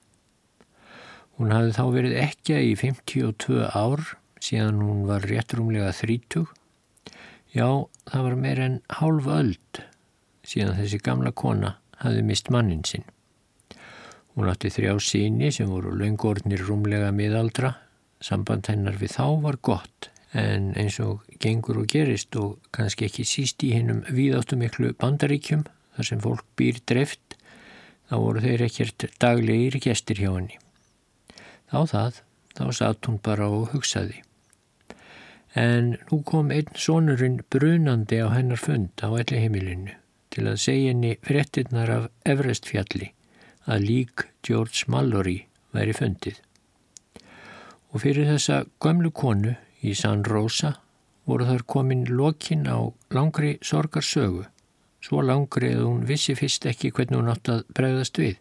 [1.40, 4.02] Hún hafði þá verið ekki í 52 ár
[4.44, 6.42] síðan hún var réttrumlega 30.
[7.56, 9.80] Já, það var meir en hálf öld
[10.44, 11.72] síðan þessi gamla kona
[12.04, 13.08] hafði mist mannin sinn.
[14.36, 17.72] Hún átti þrjá síni sem voru laungornir rúmlega miðaldra.
[18.20, 23.24] Samband hennar við þá var gott en eins og gengur og gerist og kannski ekki
[23.24, 25.64] síst í hennum víðáttumiklu bandaríkjum
[25.96, 27.40] þar sem fólk býr dreft
[28.12, 30.59] þá voru þeir ekkert daglegir gestir hjá henni.
[31.70, 32.20] Þá það,
[32.58, 34.20] þá satt hún bara og hugsaði.
[35.58, 39.96] En nú kom einn sonurinn brunandi á hennar fund á elli heimilinu
[40.30, 43.10] til að segja henni frettinnar af Everestfjalli
[43.70, 45.40] að lík George Mallory
[45.74, 46.38] væri fundið.
[47.90, 50.76] Og fyrir þessa gömlu konu í San Rosa
[51.26, 54.44] voru þar komin lokin á langri sorgarsögu,
[55.02, 58.38] svo langri að hún vissi fyrst ekki hvernig hún átt að bregðast við.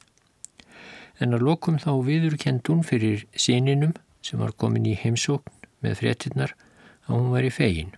[1.19, 6.55] En að lokum þá viðurkend hún fyrir síninum sem var komin í heimsókn með frettinnar
[7.07, 7.95] að hún væri fegin.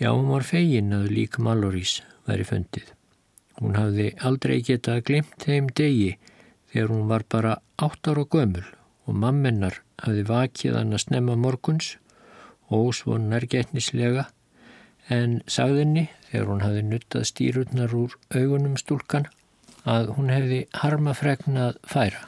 [0.00, 2.92] Já, hún var fegin að lík Mallorís væri fundið.
[3.60, 6.14] Hún hafði aldrei getað glimt þeim degi
[6.72, 8.64] þegar hún var bara átt ára gömul
[9.04, 11.96] og mammennar hafði vakið hann að snemma morguns
[12.70, 14.28] og svo nærgetnislega
[15.10, 19.26] en sagðinni þegar hún hafði nuttað stýrurnar úr augunum stúlkan
[19.88, 22.26] að hún hefði harmafregnað færa.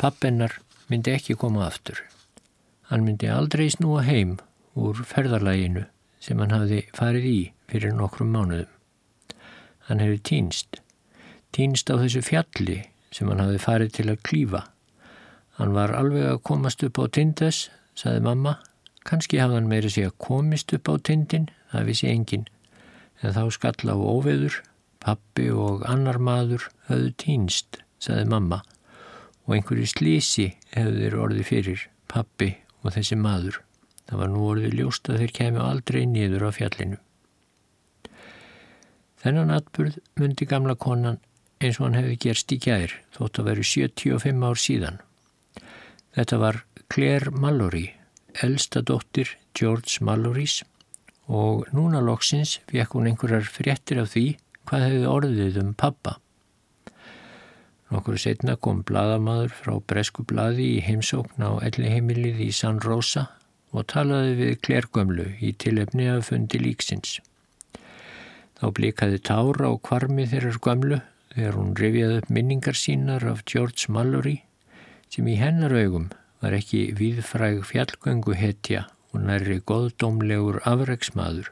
[0.00, 0.58] Pappennar
[0.90, 2.00] myndi ekki koma aftur.
[2.90, 4.38] Hann myndi aldrei snúa heim
[4.74, 5.86] úr ferðarlæginu
[6.22, 7.38] sem hann hafði farið í
[7.70, 8.70] fyrir nokkrum mánuðum.
[9.88, 10.82] Hann hefði týnst,
[11.52, 14.66] týnst á þessu fjalli sem hann hafði farið til að klífa.
[15.58, 17.66] Hann var alveg að komast upp á tindes,
[17.98, 18.56] saði mamma,
[19.08, 22.44] Kanski hafði hann meira sig að komist upp á tindin, það vissi engin,
[23.22, 24.60] en þá skall á óveður,
[25.02, 28.62] pappi og annar maður höfðu týnst, saði mamma,
[29.46, 33.60] og einhverju slísi hefðu þeir orði fyrir, pappi og þessi maður.
[34.06, 36.98] Það var nú orðið ljóst að þeir kemur aldrei nýður á fjallinu.
[39.22, 41.20] Þennan atburð myndi gamla konan
[41.62, 44.98] eins og hann hefði gerst í gær, þótt að veru 75 ár síðan.
[46.12, 46.58] Þetta var
[46.92, 47.86] Claire Mallory,
[48.42, 50.60] elsta dóttir George Mallorys
[51.30, 54.26] og núna loksins fekk hún einhverjar fréttir af því
[54.68, 56.16] hvað hefði orðið um pappa.
[57.92, 63.26] Nokkur setna kom bladamadur frá Bresku bladi í heimsókn á elliheimilið í San Rosa
[63.72, 67.18] og talaði við klergömlu í tilefni af fundi líksins.
[68.56, 71.02] Þá blikaði tára á kvarmi þeirrar gömlu
[71.34, 74.38] þegar hún rifjaði upp minningar sínar af George Mallory
[75.12, 76.08] sem í hennar augum
[76.42, 81.50] var ekki viðfræg fjallgöngu hetja og næri goðdómlegur afreiksmaður,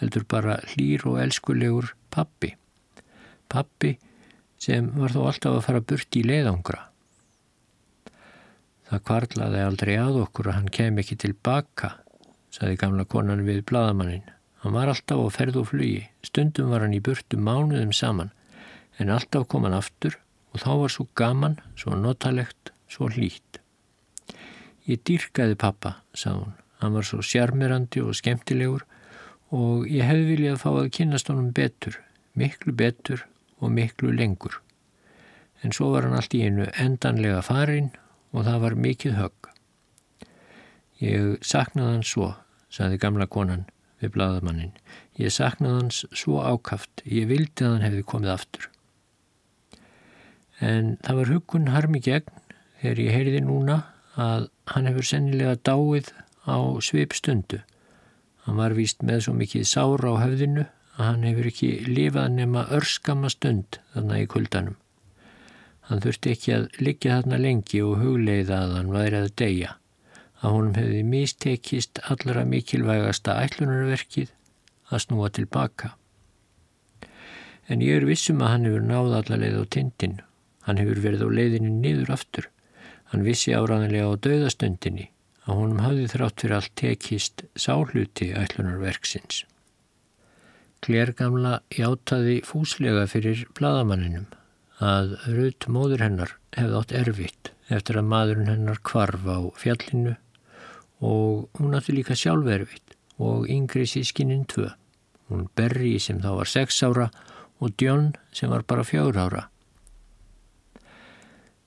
[0.00, 2.54] heldur bara hlýr og elskulegur pappi.
[3.48, 3.94] Pappi
[4.60, 6.80] sem var þó alltaf að fara burt í leiðangra.
[8.88, 11.94] Það kvarlaði aldrei að okkur að hann kem ekki tilbaka,
[12.54, 14.26] saði gamla konan við bladamannin.
[14.62, 18.30] Hann var alltaf á ferð og flugi, stundum var hann í burtu mánuðum saman,
[19.00, 20.18] en alltaf kom hann aftur
[20.54, 23.58] og þá var svo gaman, svo notalegt, svo hlýtt.
[24.86, 26.54] Ég dýrkaði pappa, sað hún.
[26.80, 28.84] Hann var svo sjarmirandi og skemmtilegur
[29.54, 31.98] og ég hefði viljað fá að kynast honum betur,
[32.34, 33.24] miklu betur
[33.62, 34.58] og miklu lengur.
[35.62, 37.92] En svo var hann allt í einu endanlega farin
[38.34, 39.50] og það var mikið högg.
[41.04, 42.32] Ég saknaði hans svo,
[42.72, 43.66] saði gamla konan
[44.02, 44.74] við bladamannin.
[45.20, 48.70] Ég saknaði hans svo ákaft, ég vildi að hann hefði komið aftur.
[50.62, 52.42] En það var huggun harmi gegn
[52.80, 53.78] þegar ég heyrði núna
[54.20, 56.10] að hann hefur sennilega dáið
[56.46, 57.62] á svip stundu.
[58.44, 62.66] Hann var víst með svo mikið sára á höfðinu að hann hefur ekki lifað nema
[62.76, 64.76] örskama stund þarna í kuldanum.
[65.88, 69.72] Hann þurfti ekki að liggja þarna lengi og hugleiða að hann væri að deyja.
[70.44, 74.32] Að honum hefði mistekist allra mikilvægasta ætlunarverkið
[74.90, 75.94] að snúa tilbaka.
[77.68, 80.20] En ég er vissum að hann hefur náð allarleið á tindin.
[80.68, 82.50] Hann hefur verið á leiðinu niður aftur.
[83.08, 85.08] Hann vissi áraðanlega á döðastundinni
[85.44, 89.44] að honum hafði þrátt fyrir allt tekist sáhluti ætlunarverksins.
[90.84, 94.26] Glergamla játaði fúslega fyrir bladamanninum
[94.84, 100.16] að raut móður hennar hefði átt erfitt eftir að maðurinn hennar kvarf á fjallinu
[101.04, 104.70] og hún átti líka sjálf erfitt og yngri sískininn tvö.
[105.30, 107.08] Hún Berri sem þá var sex ára
[107.60, 109.48] og Djón sem var bara fjár ára.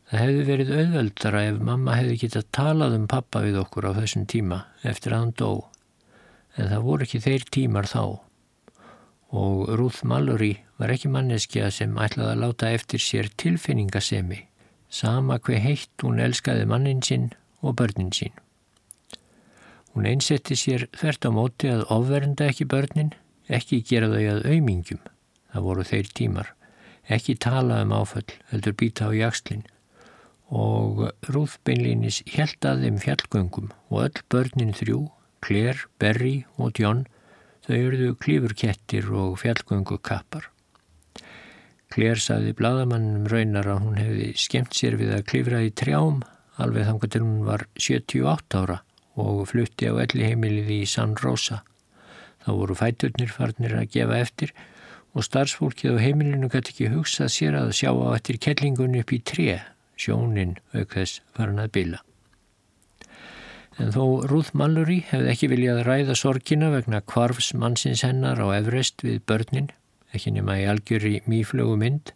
[0.08, 4.24] Það hefði verið auðveldara ef mamma hefði getað talað um pappa við okkur á þessum
[4.32, 5.50] tíma eftir að hann dó.
[6.56, 8.04] En það voru ekki þeir tímar þá.
[9.36, 14.46] Og Ruth Mallory var ekki manneskja sem ætlaði að láta eftir sér tilfinningasemi,
[14.88, 18.32] sama hver heitt hún elskaði mannin sinn og börnin sín.
[19.92, 23.12] Hún einsetti sér þvert á móti að ofvernda ekki börnin,
[23.52, 25.04] ekki gera þau að auðmingjum.
[25.52, 26.54] Það voru þeir tímar.
[27.12, 29.68] Ekki tala um áföll, heldur býta á jakslinn
[30.48, 35.00] og Rúð beinlýnis held að þeim fjallgöngum og öll börnin þrjú,
[35.44, 37.06] Claire, Berry og John,
[37.68, 40.48] þau eruðu klífurkettir og fjallgöngukappar.
[41.92, 46.24] Claire saði bladamannum raunar að hún hefði skemmt sér við að klífra í trjám
[46.64, 48.82] alveg þangar til hún var 78 ára
[49.18, 51.62] og flutti á elli heimilið í San Rosa.
[52.44, 54.54] Þá voru fæturnir farnir að gefa eftir
[55.18, 59.24] og starfsfólkið á heimilinu gæti ekki hugsað sér að sjá á eftir kellingunni upp í
[59.24, 59.58] tré
[59.98, 62.04] sjónin auk þess farin að bila.
[63.78, 69.04] En þó Ruth Mallory hefði ekki viljað ræða sorgina vegna kvarfs mannsins hennar á Everest
[69.06, 69.70] við börnin,
[70.14, 72.14] ekki nema í algjöri mýflögu mynd,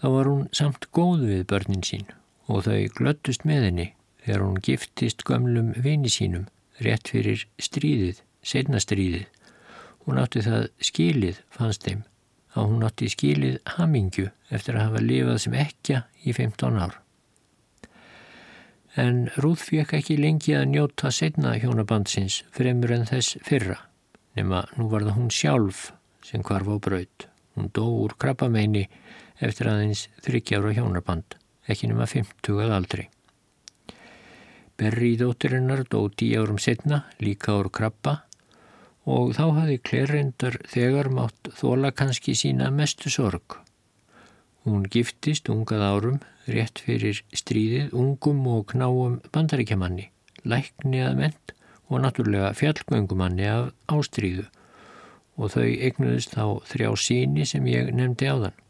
[0.00, 2.08] þá var hún samt góð við börnin sín
[2.50, 3.86] og þau glöttust með henni
[4.24, 6.48] þegar hún giftist gömlum vini sínum
[6.82, 9.28] rétt fyrir stríðið, setna stríðið.
[10.04, 12.02] Hún átti það skilið, fannst þeim,
[12.54, 17.00] að hún átti skilið hamingju eftir að hafa lifað sem ekja í 15 ár.
[18.94, 23.80] En Rúð fekk ekki lengi að njóta setna hjónabandsins fremur en þess fyrra,
[24.38, 25.88] nema nú var það hún sjálf
[26.22, 27.26] sem kvarf á braut.
[27.54, 28.84] Hún dó úr krabbameini
[29.42, 31.36] eftir aðeins þryggjára hjónaband,
[31.66, 33.08] ekki nema 50 að aldrei.
[34.78, 38.24] Berri í dóttirinnar dó tíu árum setna, líka úr krabba
[39.04, 43.58] og þá hafði Klerindar þegar mátt þóla kannski sína mestu sorg.
[44.64, 50.08] Hún giftist ungað árum, rétt fyrir stríðið, ungum og knáum bandaríkjamanni,
[50.48, 51.54] lækni að ment
[51.90, 54.46] og náttúrulega fjallgöngumanni af ástríðu
[55.36, 58.60] og þau eignuðist á þrjá síni sem ég nefndi á þann.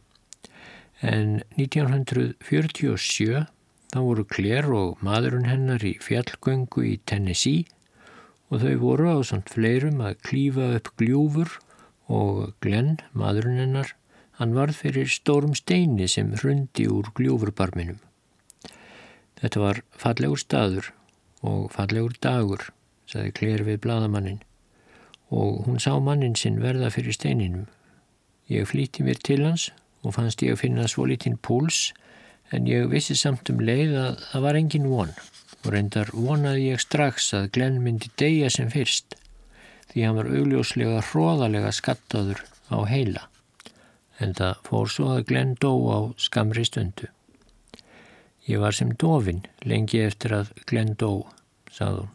[1.05, 1.31] En
[1.61, 3.45] 1947
[3.93, 7.69] þá voru Kler og maðurinn hennar í fjallgöngu í Tennessee
[8.53, 11.59] og þau voru á samt fleirum að klífa upp gljúfur
[12.13, 13.95] og Glenn, maðurinn hennar,
[14.39, 18.01] hann varð fyrir stórum steini sem hrundi úr gljúfurbarminum.
[19.41, 20.91] Þetta var fallegur staður
[21.45, 22.69] og fallegur dagur,
[23.07, 24.43] saði Claire við bladamannin
[25.35, 27.67] og hún sá mannin sinn verða fyrir steininum.
[28.49, 29.71] Ég flíti mér til hans
[30.05, 31.89] og fannst ég að finna svo litinn púls
[32.53, 35.15] en ég vissi samt um leið að það var engin von
[35.65, 39.17] og reyndar vonaði ég strax að Glenn myndi deyja sem fyrst
[39.91, 43.29] því hann var augljóslega hróðalega skattaður á heila
[44.23, 47.09] en það fór svo að Glenn dó á skamri stundu.
[48.47, 51.25] Ég var sem dofin lengi eftir að Glenn dó,
[51.73, 52.13] sað hún.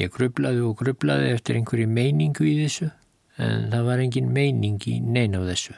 [0.00, 2.90] Ég grublaði og grublaði eftir einhverju meiningu í þessu
[3.40, 5.76] en það var engin meining í neina á þessu.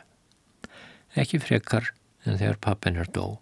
[1.18, 1.92] Ekki frekar
[2.24, 3.41] en þegar pappinar dó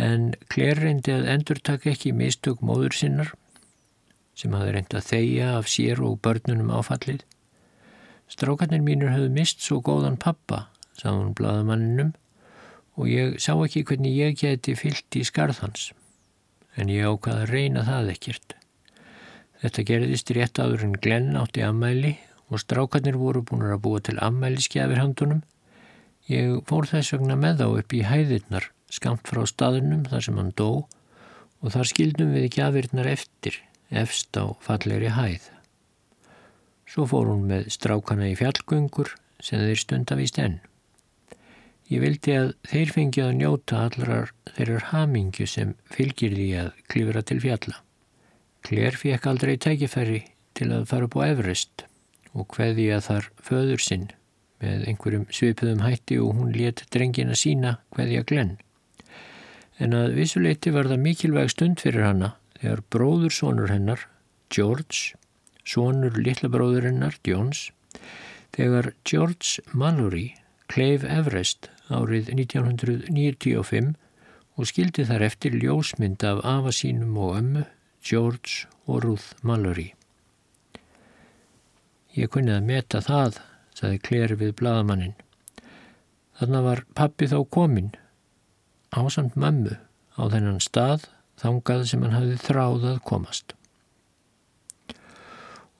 [0.00, 3.32] en Claire reyndi að endur taka ekki mistök móður sinnar
[4.40, 7.26] sem hafði reyndi að þeia af sér og börnunum áfallið.
[8.30, 12.14] Strákarnir mínur hafði mist svo góðan pappa, sá hún bladamanninum
[12.96, 15.90] og ég sá ekki hvernig ég geti fyllt í skarðhans
[16.78, 18.56] en ég ákvaði að reyna það ekkert.
[19.60, 22.16] Þetta gerðist rétt áður en Glenn átti ammæli
[22.48, 25.42] og strákarnir voru búin að búa til ammæliskefir handunum.
[26.30, 30.52] Ég fór þess vegna með þá upp í hæðirnar skamt frá staðunum þar sem hann
[30.58, 30.70] dó
[31.60, 33.56] og þar skildum við gjafirnar eftir,
[33.90, 35.50] efst á fallegri hæð.
[36.90, 40.58] Svo fór hún með strákana í fjallgöngur sem þeir stundavist enn.
[41.90, 47.22] Ég vildi að þeir fengi að njóta allrar þeirrar hamingju sem fylgir því að klifra
[47.26, 47.80] til fjalla.
[48.66, 50.20] Kler fekk aldrei tækifæri
[50.54, 51.84] til að fara upp á Everest
[52.34, 54.08] og hveði að þar föður sinn
[54.62, 58.52] með einhverjum svipuðum hætti og hún let drengina sína hveði að glenn
[59.80, 64.04] en að vissuleiti var það mikilvæg stund fyrir hanna þegar bróður sonur hennar,
[64.52, 65.16] George,
[65.64, 67.70] sonur litla bróður hennar, Jones,
[68.52, 70.34] þegar George Mallory
[70.70, 73.94] kleif Everest árið 1995
[74.60, 77.64] og skildi þar eftir ljósmynd af afa sínum og ömmu,
[78.04, 79.90] George og Ruth Mallory.
[82.16, 83.38] Ég kunni að meta það,
[83.76, 85.16] saði Claire við bladamannin.
[86.40, 87.92] Þannig var pappi þá kominn
[88.90, 89.76] ásamt mömmu
[90.18, 91.06] á þennan stað
[91.40, 93.54] þangað sem hann hafði þráðað komast.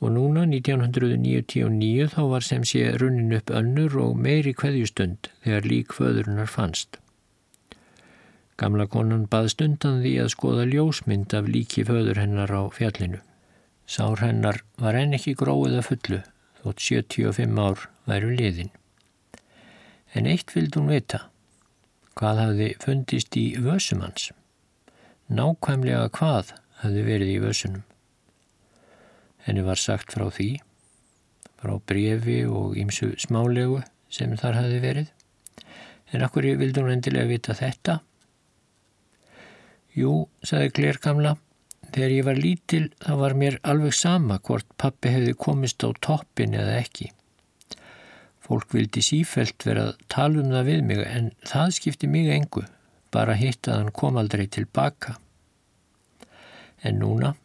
[0.00, 5.92] Og núna 1999 þá var sem sé runnin upp önnur og meiri kveðjustund þegar lík
[5.96, 6.96] föðurinnar fannst.
[8.61, 13.20] Gamla konan bað stundan því að skoða ljósmynd af líki föður hennar á fjallinu.
[13.84, 16.20] Sár hennar var enn ekki gróið að fullu
[16.61, 18.72] þótt 75 ár væru liðin.
[20.14, 21.30] En eitt vild hún vita
[22.20, 24.26] hvað hafði fundist í vössum hans.
[25.32, 26.52] Nákvæmlega hvað
[26.82, 27.84] hafði verið í vössunum.
[29.46, 30.50] Henni var sagt frá því,
[31.62, 33.80] frá brefi og ímsu smálegu
[34.12, 35.12] sem þar hafði verið.
[36.12, 38.00] En akkur vildi hún endilega vita þetta?
[39.96, 41.36] Jú, saði Gler gamla,
[41.88, 46.58] þegar ég var lítil þá var mér alveg sama hvort pappi hefði komist á toppin
[46.58, 47.08] eða ekki.
[48.51, 52.64] Fólk vildi sífelt vera að tala um það við mig en það skipti mig engu,
[53.14, 55.14] bara hitt að hann kom aldrei tilbaka.
[56.82, 57.36] En núna,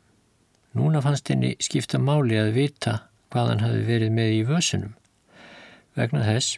[0.73, 2.95] núna fannst henni skipta máli að vita
[3.29, 4.95] hvað hann hafi verið með í vösunum.
[5.93, 6.57] Vegna þess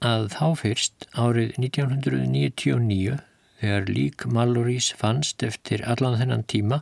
[0.00, 3.18] að þá fyrst árið 1999
[3.60, 6.80] þegar lík Mallory's fannst eftir allan þennan tíma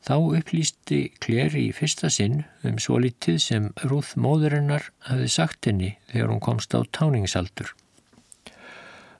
[0.00, 5.90] Þá upplýsti Claire í fyrsta sinn um svo litið sem Ruth móðurinnar hafði sagt henni
[6.08, 7.74] þegar hún komst á táningsaldur.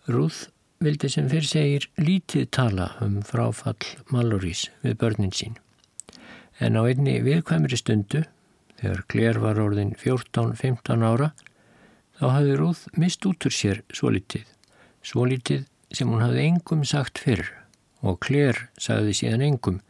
[0.09, 0.47] Ruth
[0.81, 5.59] vildi sem fyrr segir lítið tala um fráfall Mallorís við börnin sín.
[6.61, 8.25] En á einni viðkvæmri stundu,
[8.81, 11.31] þegar Claire var orðin 14-15 ára,
[12.17, 14.49] þá hafði Ruth mist út úr sér svo litið,
[15.05, 17.45] svo litið sem hún hafði engum sagt fyrr
[18.01, 19.81] og Claire sagði síðan engum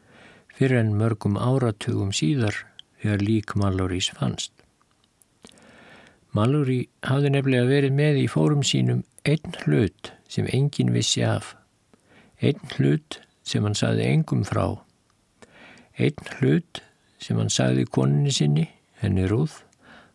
[0.60, 2.66] fyrir en mörgum áratugum síðar
[3.00, 4.52] þegar lík Mallorís fannst.
[6.36, 11.54] Mallory hafði nefnilega verið með í fórum sínum einn hlut sem engin vissi af,
[12.44, 14.66] einn hlut sem hann sagði engum frá,
[15.96, 16.82] einn hlut
[17.24, 18.66] sem hann sagði koninni sinni,
[19.00, 19.62] henni Rúð,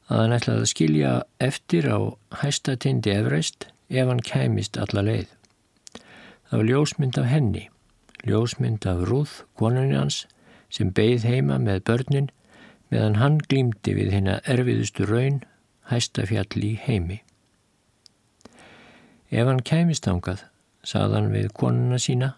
[0.08, 2.00] að hann ætlaði að skilja eftir á
[2.44, 5.28] hæstatindi Everest ef hann kæmist alla leið.
[6.46, 7.66] Það var ljósmynd af henni,
[8.30, 10.24] ljósmynd af Rúð, koninni hans,
[10.76, 12.32] sem beigð heima með börnin
[12.92, 15.40] meðan hann glýmdi við hérna erfiðustu raun
[15.90, 17.22] hæstafjall í heimi.
[19.32, 20.46] Ef hann kæmist ángað,
[20.86, 22.36] saðan við konuna sína,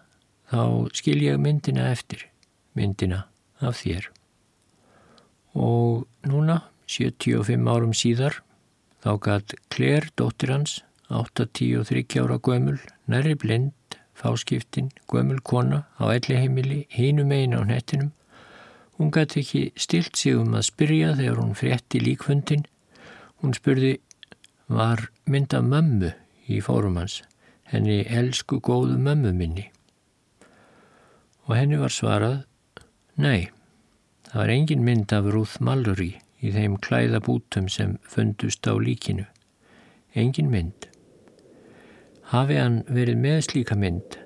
[0.48, 2.24] þá skil ég myndina eftir,
[2.74, 3.26] myndina
[3.60, 4.08] af þér.
[5.58, 8.40] Og núna 75 árum síðar
[9.04, 12.78] þá gætt Claire, dóttir hans, 8-10-30 ára gömul,
[13.08, 18.12] næri blind, fáskiptin, gömul kona á elli heimili, hínum einn á nettinum.
[18.98, 22.64] Hún gætt ekki stilt sig um að spyrja þegar hún frétti líkfundin.
[23.38, 24.00] Hún spurði,
[24.66, 26.10] var mynda mömmu
[26.50, 27.20] í fórum hans,
[27.70, 29.68] henni elsku góðu mömmu minni.
[31.46, 32.42] Og henni var svarað,
[33.14, 33.48] nei,
[34.28, 36.10] það var engin mynd af Ruth Mallory
[36.42, 39.28] í þeim klæðabútum sem fundust á líkinu.
[40.18, 40.90] Engin mynd.
[42.34, 44.18] Hafi hann verið með slíka mynd,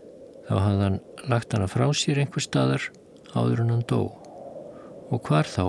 [0.49, 2.89] þá hafði hann lagt hana frá sér einhver staðar
[3.37, 4.22] áður en hann dó.
[5.13, 5.65] Og hvar þá?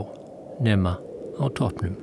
[0.63, 0.97] Nema
[1.35, 2.02] á topnum.